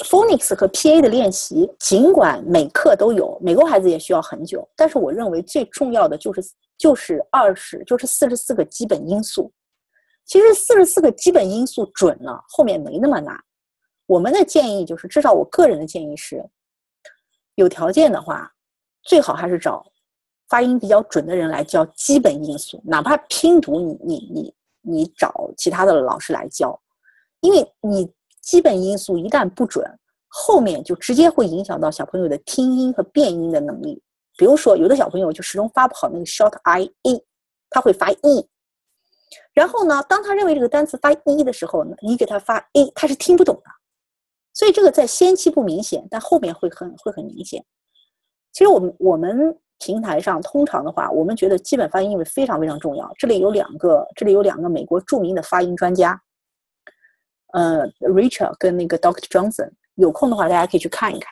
[0.04, 6.44] Phonics 和 PA 的练习，尽管每课都有，美国孩子也需要很久，但是我认为最重要的就是
[6.78, 9.50] 就是二十就是四十四个基本因素。
[10.26, 13.42] 其实四十四个基本因素准了，后面没那么难。
[14.08, 16.44] 我们的建议就是，至少我个人的建议是，
[17.54, 18.52] 有条件的话，
[19.04, 19.86] 最好还是找
[20.50, 26.82] 发音比较准的人来教基本因素，哪怕拼读，你你你你找其他的老师来教，
[27.42, 28.12] 因为你。
[28.40, 29.86] 基本因素一旦不准，
[30.30, 34.02] 后面就直接会影响到小朋友的听音和变音的能力。
[34.38, 37.26] 比如说，有的小朋友就始终发不好那个 short i e，
[37.70, 38.50] 他会发 e。
[39.54, 43.64] 然后呢，当他认为这个单词发 e 的时候呢，你给他发 a，他是听不懂的。
[44.58, 47.64] 所以这个在先期不明显，但后面会很会很明显。
[48.52, 53.08] 其实我们我们平台上通常的话，我们觉得基本发音非常非常重要。
[53.20, 56.20] 这里有两个，这里有两个美国著名的发音专家。
[57.54, 61.32] 呃，Rachel 跟那个 Doctor Johnson，有空的话大家可以去看一看。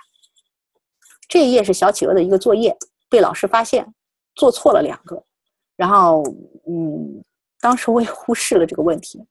[1.27, 2.77] 这一页是小企鹅的一个作业，
[3.09, 3.91] 被老师发现
[4.35, 5.23] 做错了两个，
[5.75, 6.21] 然后
[6.67, 7.23] 嗯，
[7.59, 9.25] 当时我也忽视了这个问题。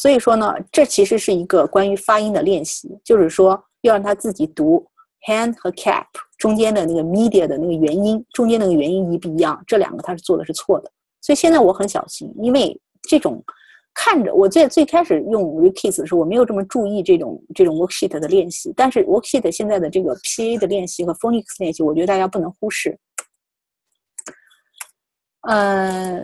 [0.00, 4.86] 所以说呢，这其实是一个关于发音的练习，就是说要让他自己读
[5.26, 6.06] hand 和 cap
[6.38, 10.90] 中间的那个 media 的那个元音，中间那个元音一不一样，这两个他是做的是错的。
[11.20, 13.42] 所以现在我很小心，因为这种。
[13.92, 18.72] 看着我最最开始用 r e k i s s 的时候，我没有这么注意这种这种 worksheet 的练习。
[18.76, 22.96] 但是 worksheet 现在的这个 PA 的练习和 Phonics 练习，我觉得大家不能忽视。
[25.42, 26.22] 呃，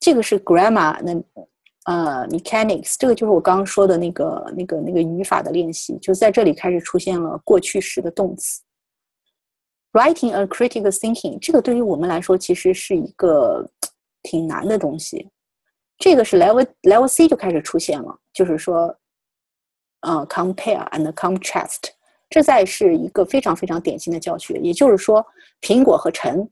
[0.00, 1.14] 这个是 grammar 那
[1.84, 8.62] 呃 mechanics，这个就是我刚刚说的那个那个那个语法的练习，就在这里开始出现了过去时的动词。
[9.92, 13.68] Writing a critical thinking，这个对于我们来说其实是一个
[14.22, 15.30] 挺难的东西。
[15.98, 18.92] 这个是 level level C 就开始出现了，就是说，
[20.00, 21.90] 呃，compare and contrast，
[22.28, 24.54] 这在是一个非常非常典型的教学。
[24.58, 25.24] 也就是说，
[25.60, 26.48] 苹果和橙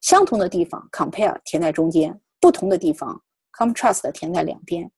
[0.00, 3.20] 相同的地方 compare 填在中间，不同的地方
[3.56, 4.90] contrast 填在两边。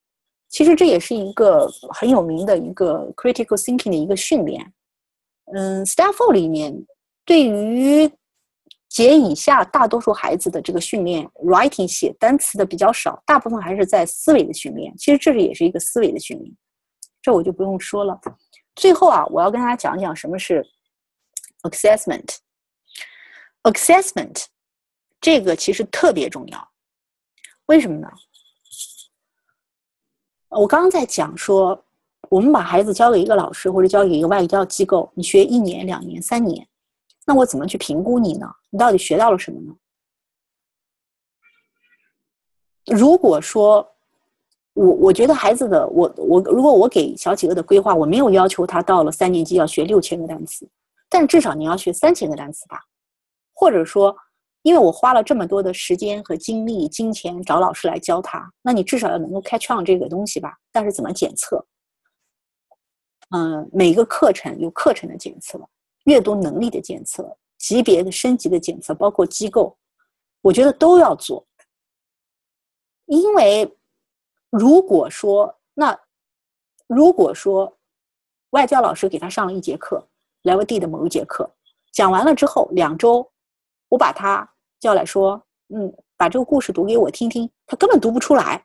[0.49, 4.73] 其实这也是一个很有名的一个 critical thinking 的一个训练。
[5.53, 6.73] 嗯，Stafford 里面
[7.23, 8.11] 对于
[8.89, 14.93] 解以下大多数孩子的这个训练，writing 写单词的比较少，大部分还是在思维的训练。
[14.97, 16.53] 其实这是也是一个思维的训练，
[17.21, 18.19] 这我就不用说了。
[18.75, 20.65] 最后啊，我要跟大家讲讲什么是
[21.63, 22.37] assessment。
[23.63, 24.45] assessment
[25.21, 26.71] 这个其实特别重要。
[27.67, 28.09] 为什么呢？
[30.51, 31.81] 我刚刚在讲说，
[32.29, 36.67] 我们把孩子交给一个老师或者交给一个外语教机构，你学一年、两年、三年，
[37.25, 38.47] 那我怎么去评估你呢？
[38.69, 39.73] 你到底学到了什么呢？
[42.87, 43.87] 如果说
[44.73, 50.69] 我我觉得孩子的我我如果我给小企鹅的规划，我没有要求他到了三年级要学六千个单词，
[51.09, 52.83] 但至少你要学三千个单词吧，
[53.53, 54.15] 或者说。
[54.63, 60.55] 因为我花了这么多的时间和精力、金钱找老师来教他，那你至少要能够 catch on 这个东西吧？
[60.71, 61.65] 但是怎么检测？
[63.31, 65.59] 嗯，每个课程有课程的检测，
[66.03, 69.75] 阅读能力的检测，级别的升级的检测，包括机构，
[70.41, 71.43] 我觉得都要做。
[73.05, 73.75] 因为
[74.51, 75.97] 如果说那
[76.85, 77.79] 如果说
[78.51, 80.07] 外教老师给他上了一节课
[80.43, 81.49] ，Level D 的某一节课，
[81.91, 83.30] 讲完了之后两周。
[83.91, 85.41] 我把他叫来说，
[85.75, 87.47] 嗯，把这个故事读给我听听。
[87.67, 88.63] 他根本读不出来，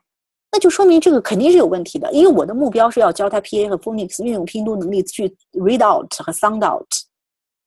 [0.53, 2.09] 那就说明这个肯定是有问题的。
[2.13, 6.87] 因为我的目标是要教他 PA 和 Phonics 运用拼读能力去 read out 和 sound out。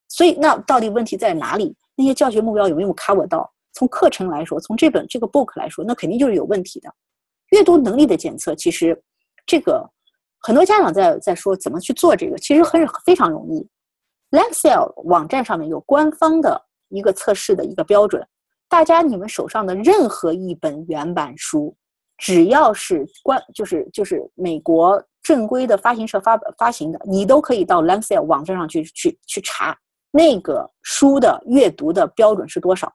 [0.08, 1.76] 所以，那到底问题在哪里？
[1.96, 3.52] 那些教学目标有没有 cover 到？
[3.74, 6.90] 从课程来说，从这本这个 book 来说，那肯定就是有问题的。
[7.50, 8.98] 阅读能力的检测，其实
[9.44, 9.86] 这个
[10.40, 13.68] 很多家长在在说怎么去做这个，其实很非常容易。
[14.30, 16.69] Lexile 网站上面有官方的。
[16.90, 18.24] 一个测试的一个标准，
[18.68, 21.74] 大家你们手上的任何一本原版书，
[22.18, 29.76] 只要是关就是就是美国正规的发行社发发行的，你都可以到 Lancet 网站上去去去查
[30.10, 32.92] 那个书的阅读的标准是多少。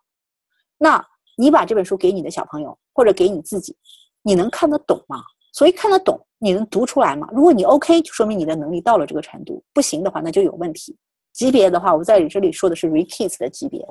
[0.78, 1.04] 那
[1.38, 3.76] 你把这本书给你的小朋友或者给你自己，
[4.22, 5.22] 你能看得懂吗？
[5.54, 7.28] 所以看得懂，你能读出来吗？
[7.32, 10.98] 如果你 OK，就说明你的能力到了这个程度；不行的话，那就有问题。
[11.36, 13.86] 级别的话，我在这里说的是 ReKids 的级别，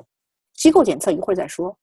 [0.55, 1.77] 机构检测一会儿再说。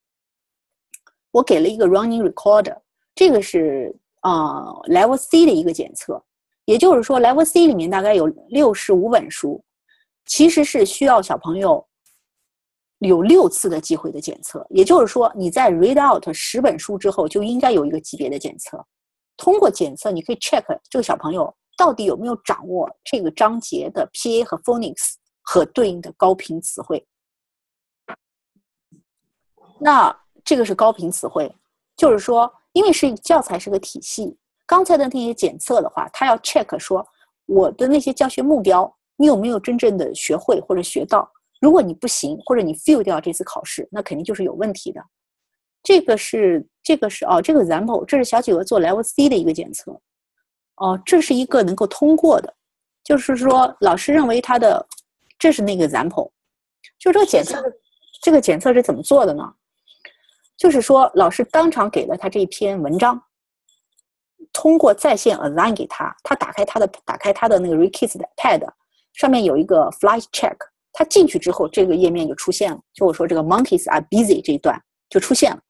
[1.30, 2.76] 我给了一个 Running Recorder，
[3.14, 6.20] 这个是啊 Level C 的一个检测，
[6.64, 9.62] 也就是说 Level C 里面大概有六十五本书，
[10.26, 11.86] 其实是需要小朋友
[12.98, 14.66] 有六次的机会的检测。
[14.68, 18.84] 也就是说，你在 Read Out 十本书之后，就应该有一个级别的检测。
[19.36, 25.21] 通过检测，你可以 check 这个小朋友到底有没有掌握这个章节的 PA 和 Phonics。
[25.42, 27.04] 和对应的高频词汇，
[29.78, 31.52] 那这个是高频词汇，
[31.96, 37.06] 就是说，因为是教材是个体系，刚才的那些检测的话，他要 check 说
[37.46, 41.30] 我的那些教学目标，你有没有真正的学会或者学到？
[41.60, 45.04] 如果你不行，或者你 fail 掉这次考试，那肯定就是有问题的。
[45.82, 50.00] 这个是这个是哦，这个 example，这是小企鹅做 level C 的一个检测，
[50.76, 52.54] 哦，这是一个能够通过的，
[53.02, 54.86] 就是说老师认为他的。
[55.42, 56.30] 这是那个 example，
[57.00, 57.60] 就这个检测，
[58.22, 59.42] 这个检测是怎么做的呢？
[60.56, 63.20] 就是说，老师当场给了他这一篇文章，
[64.52, 68.64] 通过在线 assign 给他，他打开他的打开他的那个 ReKids 的 pad，
[69.14, 70.56] 上面有一个 flight check，
[70.92, 72.80] 他进去之后，这个页面就出现了。
[72.94, 74.80] 就我说这个 monkeys are busy 这一段
[75.10, 75.60] 就出现了。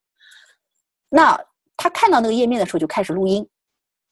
[1.09, 1.43] 那
[1.79, 3.49] 他看到那个页面的时候，就开始录音，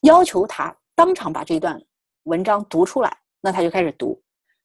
[0.04, 1.78] 要求他当场把这一段
[2.22, 4.18] 文章读出来，那他就开始读。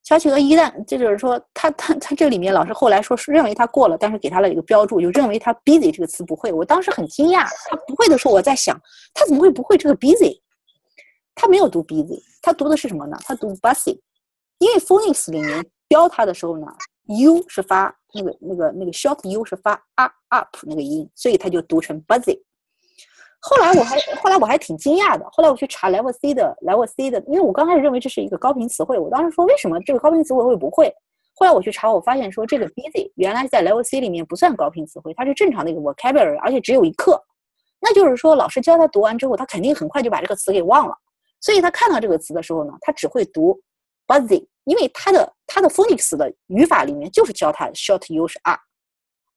[0.06, 6.54] 小企鹅一旦，这就是说，他他他这里面老师后来说是认为他过了，但是给他了一个标注，就认为他 busy 这个词不会。
[6.54, 8.80] 我当时很惊讶，他不会的时候，我在想，
[9.16, 10.40] 他怎么会不会这个 busy？
[11.34, 13.18] 他没有读 busy，他读的是什么呢？
[13.26, 14.00] 他读 busy，
[14.60, 16.68] 因为 phonics 里面标他的时候呢
[17.08, 22.40] ，u 是发那个那个那个 short u 是发 up up 那个音，所以他就读成 busy。
[23.42, 25.26] 后来我还后来我还挺惊讶的。
[25.32, 28.98] 后来我去查 Level C 的 Level C 的，因为我刚开始认为这是一个高频词汇。
[28.98, 30.92] 我当时说为什么这个高频词汇会不会？
[31.36, 37.22] 后来我去查，我发现说这个 busy 原来在 Level C 里面不算高频词汇，它是正常的一个 vocabulary，而且只有一课。
[37.80, 40.96] 那就是说老师教他读完之后，他肯定很快就把这个词给忘了。
[41.42, 43.60] 所以他看到这个词的时候呢，他只会读
[44.08, 48.58] busy，因为他的他的 phonics 的语法里面就是教他 short u 是 r。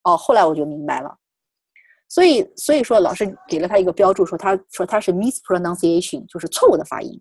[0.04, 1.14] 哦，后来我就明白了。
[2.08, 7.20] 所以，所以说老师给了他一个标注，说他说他是 mispronunciation，就是错误的发音。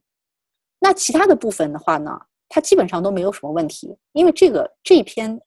[0.79, 2.17] 那其他的部分的话呢，
[2.47, 5.37] 他基本上都没有什么问题，因为这个这篇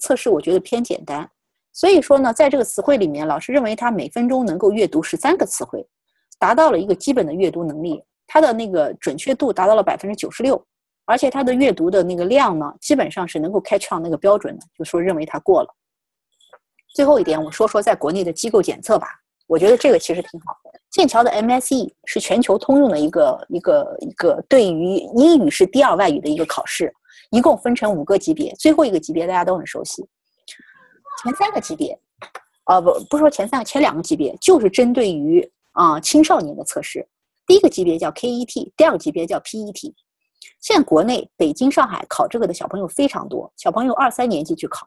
[0.00, 1.28] 测试我觉得偏简单。
[1.72, 5.86] 所以说呢，在这个词汇里面，老师认为他每分钟能够阅读十三个词汇，
[6.38, 10.60] 达到了一个基本的阅读能力，他的那个准确度达到了百分之九十六，
[11.04, 15.72] 而且他的阅读的那个量呢，基本上是能够 catch on 那个标准的，就说认为他过了。
[16.94, 19.08] 最后一点，我说说在国内的机构检测吧。
[19.46, 20.78] 我觉得这个其实挺好的。
[20.90, 26.92] 剑桥的 MSE 是全球通用的一个一个一个对于英语是第二外语的一个考试，
[27.30, 30.06] 一共分成五个级别，最后一个级别大家都很熟悉。
[31.22, 31.98] 前三个级别
[32.66, 37.06] 呃，不不说前三个，前两个级别就是针对于啊、青少年的测试。
[37.46, 39.94] 第一个级别叫 KET，第二个级别叫 PET。
[40.60, 44.86] 现在国内北京、上海考这个的小朋友非常多，小朋友二三年级去考。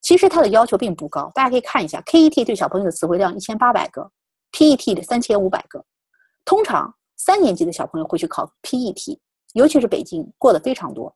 [0.00, 4.10] 其实它的要求并不高，大家可以看一下，KET 对小朋友的词汇量一千八百个
[4.52, 5.84] ，PET 的三千五百个。
[6.44, 9.18] 通常三年级的小朋友会去考 PET，
[9.54, 11.14] 尤其是北京过得非常多。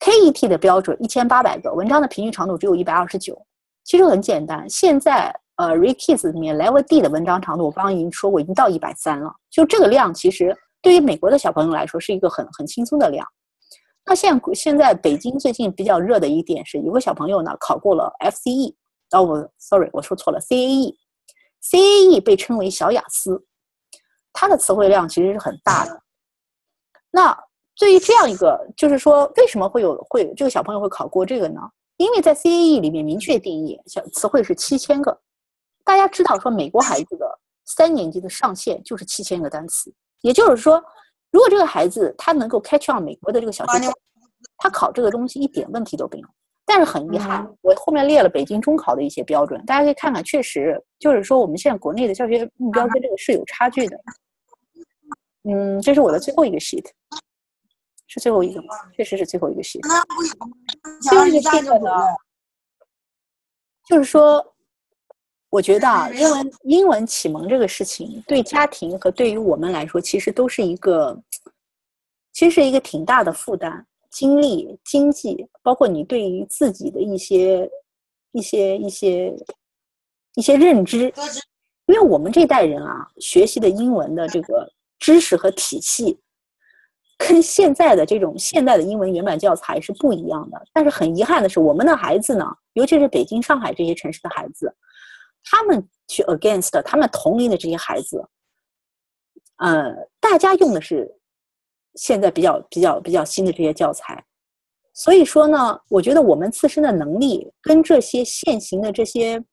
[0.00, 3.40] KET 的标准一千八百个，文章的平均长度只有一百二十九。
[3.84, 9.32] 其实很简单，现在呃 ReKids 里面 Level D 的文章长度，我刚刚已经说过，已经到一百三了。
[9.50, 13.26] 就这个量，其实对于美国的小朋友来说是一个很很轻松的量。
[14.06, 18.74] 那现现在北京最近比较热的一点是，有个小朋友呢考过了 FCE，
[19.12, 23.44] 哦不，sorry，我说错了，CAE，CAE 被称为小雅思，
[24.32, 26.02] 它的词汇量其实是很大的。
[27.10, 27.38] 那
[27.76, 31.60] 对于这样一个，就是说为什么会有会这个小朋友会考过这个呢？
[31.96, 35.18] 因为在 CAE 里面明确定义，小词汇是七千个。
[35.84, 37.26] 大家知道说美国孩子的
[37.64, 40.82] 三年级的上限就是七千个单词，也就是说，
[41.34, 43.92] 如果这个孩子他能够 catch on 美国的这个小学生，
[44.56, 46.28] 他考这个东西一点问题都没有。
[46.64, 53.98] 但是很遗憾，我后面列了北京中考的一些标准，大家可以看看，确实就是说我们现在国内的教学目标跟这个是有差距的。
[55.42, 56.86] 嗯，这是我的最后一个 sheet，
[58.06, 58.68] 是最后一个吗？
[58.96, 59.82] 确实是最后一个 sheet。
[61.02, 61.90] 最后一个 sheet 呢，
[63.88, 64.53] 就是说，
[65.54, 71.16] 我觉得啊， 英文英文启蒙这个事情，对家庭和对于我们来说，其实都是一个，
[72.32, 77.70] 其实是一个挺大的负担，精力、经济，包括你对于自己的一些、
[78.32, 79.32] 一些、一些、
[80.34, 81.12] 一些认知。
[81.86, 86.18] 因为我们这代人啊，学习的英文的这个知识和体系，
[87.16, 90.60] 跟现在的这种现代的英文原版教材是不一样的。
[90.72, 94.74] 但是很遗憾的是，我们的孩子呢，尤其是北京、上海这些城市的孩子，
[95.44, 98.26] 他们去 against 他们同龄的这些孩子，
[99.58, 101.08] 呃，大家用的是
[101.94, 104.24] 现在比较比较比较新的这些教材，
[104.92, 109.44] 所以说呢，我觉得我们自身的能力跟这些现行的这些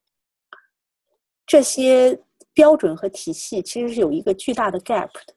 [1.46, 2.20] 这些
[2.54, 5.34] 标准和体系其实是有一个巨大的 gap 的。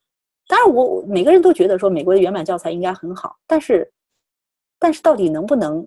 [0.47, 3.91] 当然我，我每个人都觉得说美国的原版教材应该很好，但是，
[4.79, 5.87] 但是到底能不能，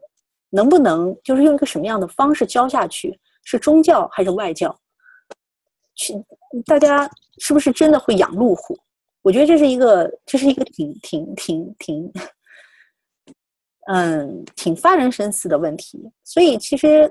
[0.49, 3.19] 能不能就是用一个什么样的方式教下去？
[3.49, 4.77] 是中教还是外教？
[5.95, 6.13] 去，
[6.65, 8.77] 大家是不是真的会养路虎？
[9.21, 12.13] 我觉得这是一个，这是一个挺挺挺挺，
[13.87, 15.97] 嗯，挺发人深思的问题。
[16.25, 17.09] 所以其实，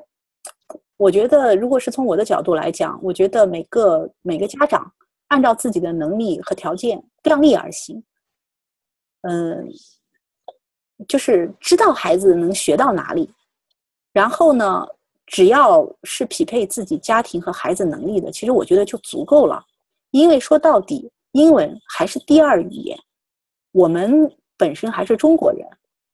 [0.99, 4.93] 我觉得如果是从我的角度来讲，我觉得每个每个家长
[5.29, 8.05] 按照自己的能力和条件量力而行。
[9.23, 9.67] 嗯，
[11.09, 13.31] 就是知道孩子能学到哪里，
[14.13, 14.87] 然后呢，
[15.27, 19.63] 只要是匹配自己家庭和孩子能力的，其实我觉得就足够了。
[20.11, 22.99] 因为说到底，英文还是第二语言，
[23.73, 25.67] 我们本身还是中国人，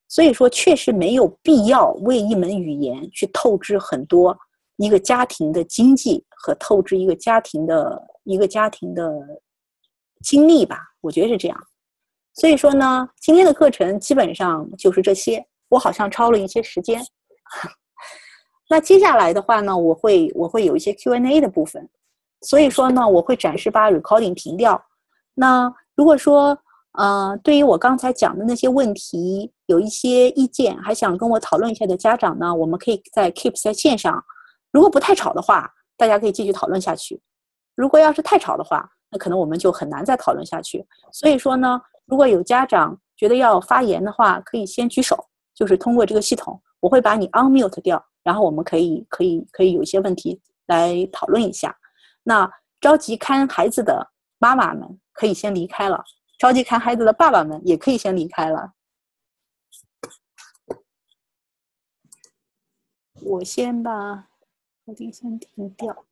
[0.08, 4.36] 所以说确实没有必要为一门语言去透支很多
[4.76, 9.10] 一个家庭的经济和透支一个家庭的一个家庭的
[10.22, 11.58] 精力吧，我觉得是这样。
[12.34, 15.44] 所以说呢，今天的课程基本上就是这些。
[15.68, 17.02] 我好像超了一些时间。
[18.72, 21.86] 那接下来的话呢，我会我会有一些 Q&A 的部分。
[22.40, 24.82] 所以说呢，我会暂时把 recording 停掉。
[25.34, 26.58] 那如果说
[26.92, 34.24] 呃，对于我刚才讲的那些问题有一些意见，还想跟我讨论一下的家长呢，我们可以在 Keep 在线上。
[34.70, 37.20] 如果不太吵的话，大家可以继续讨论下去。
[37.74, 40.82] 如果要是太吵的话，那可能我们就很难再讨论下去。
[41.12, 41.78] 所以说呢。
[42.06, 45.16] 如果有家长觉得要发言的话，可以先举手，
[45.54, 51.76] 就是通过这个系统，我会把你 unmute 掉，然后我们可以可以可以有一些问题来讨论一下。
[52.22, 52.50] 那
[52.80, 56.02] 着急看孩子的妈妈们可以先离开了，
[56.38, 58.72] 着急看孩子的爸爸们也可以先离开了。
[63.24, 64.28] 我先把，
[64.84, 66.04] 我得先停掉。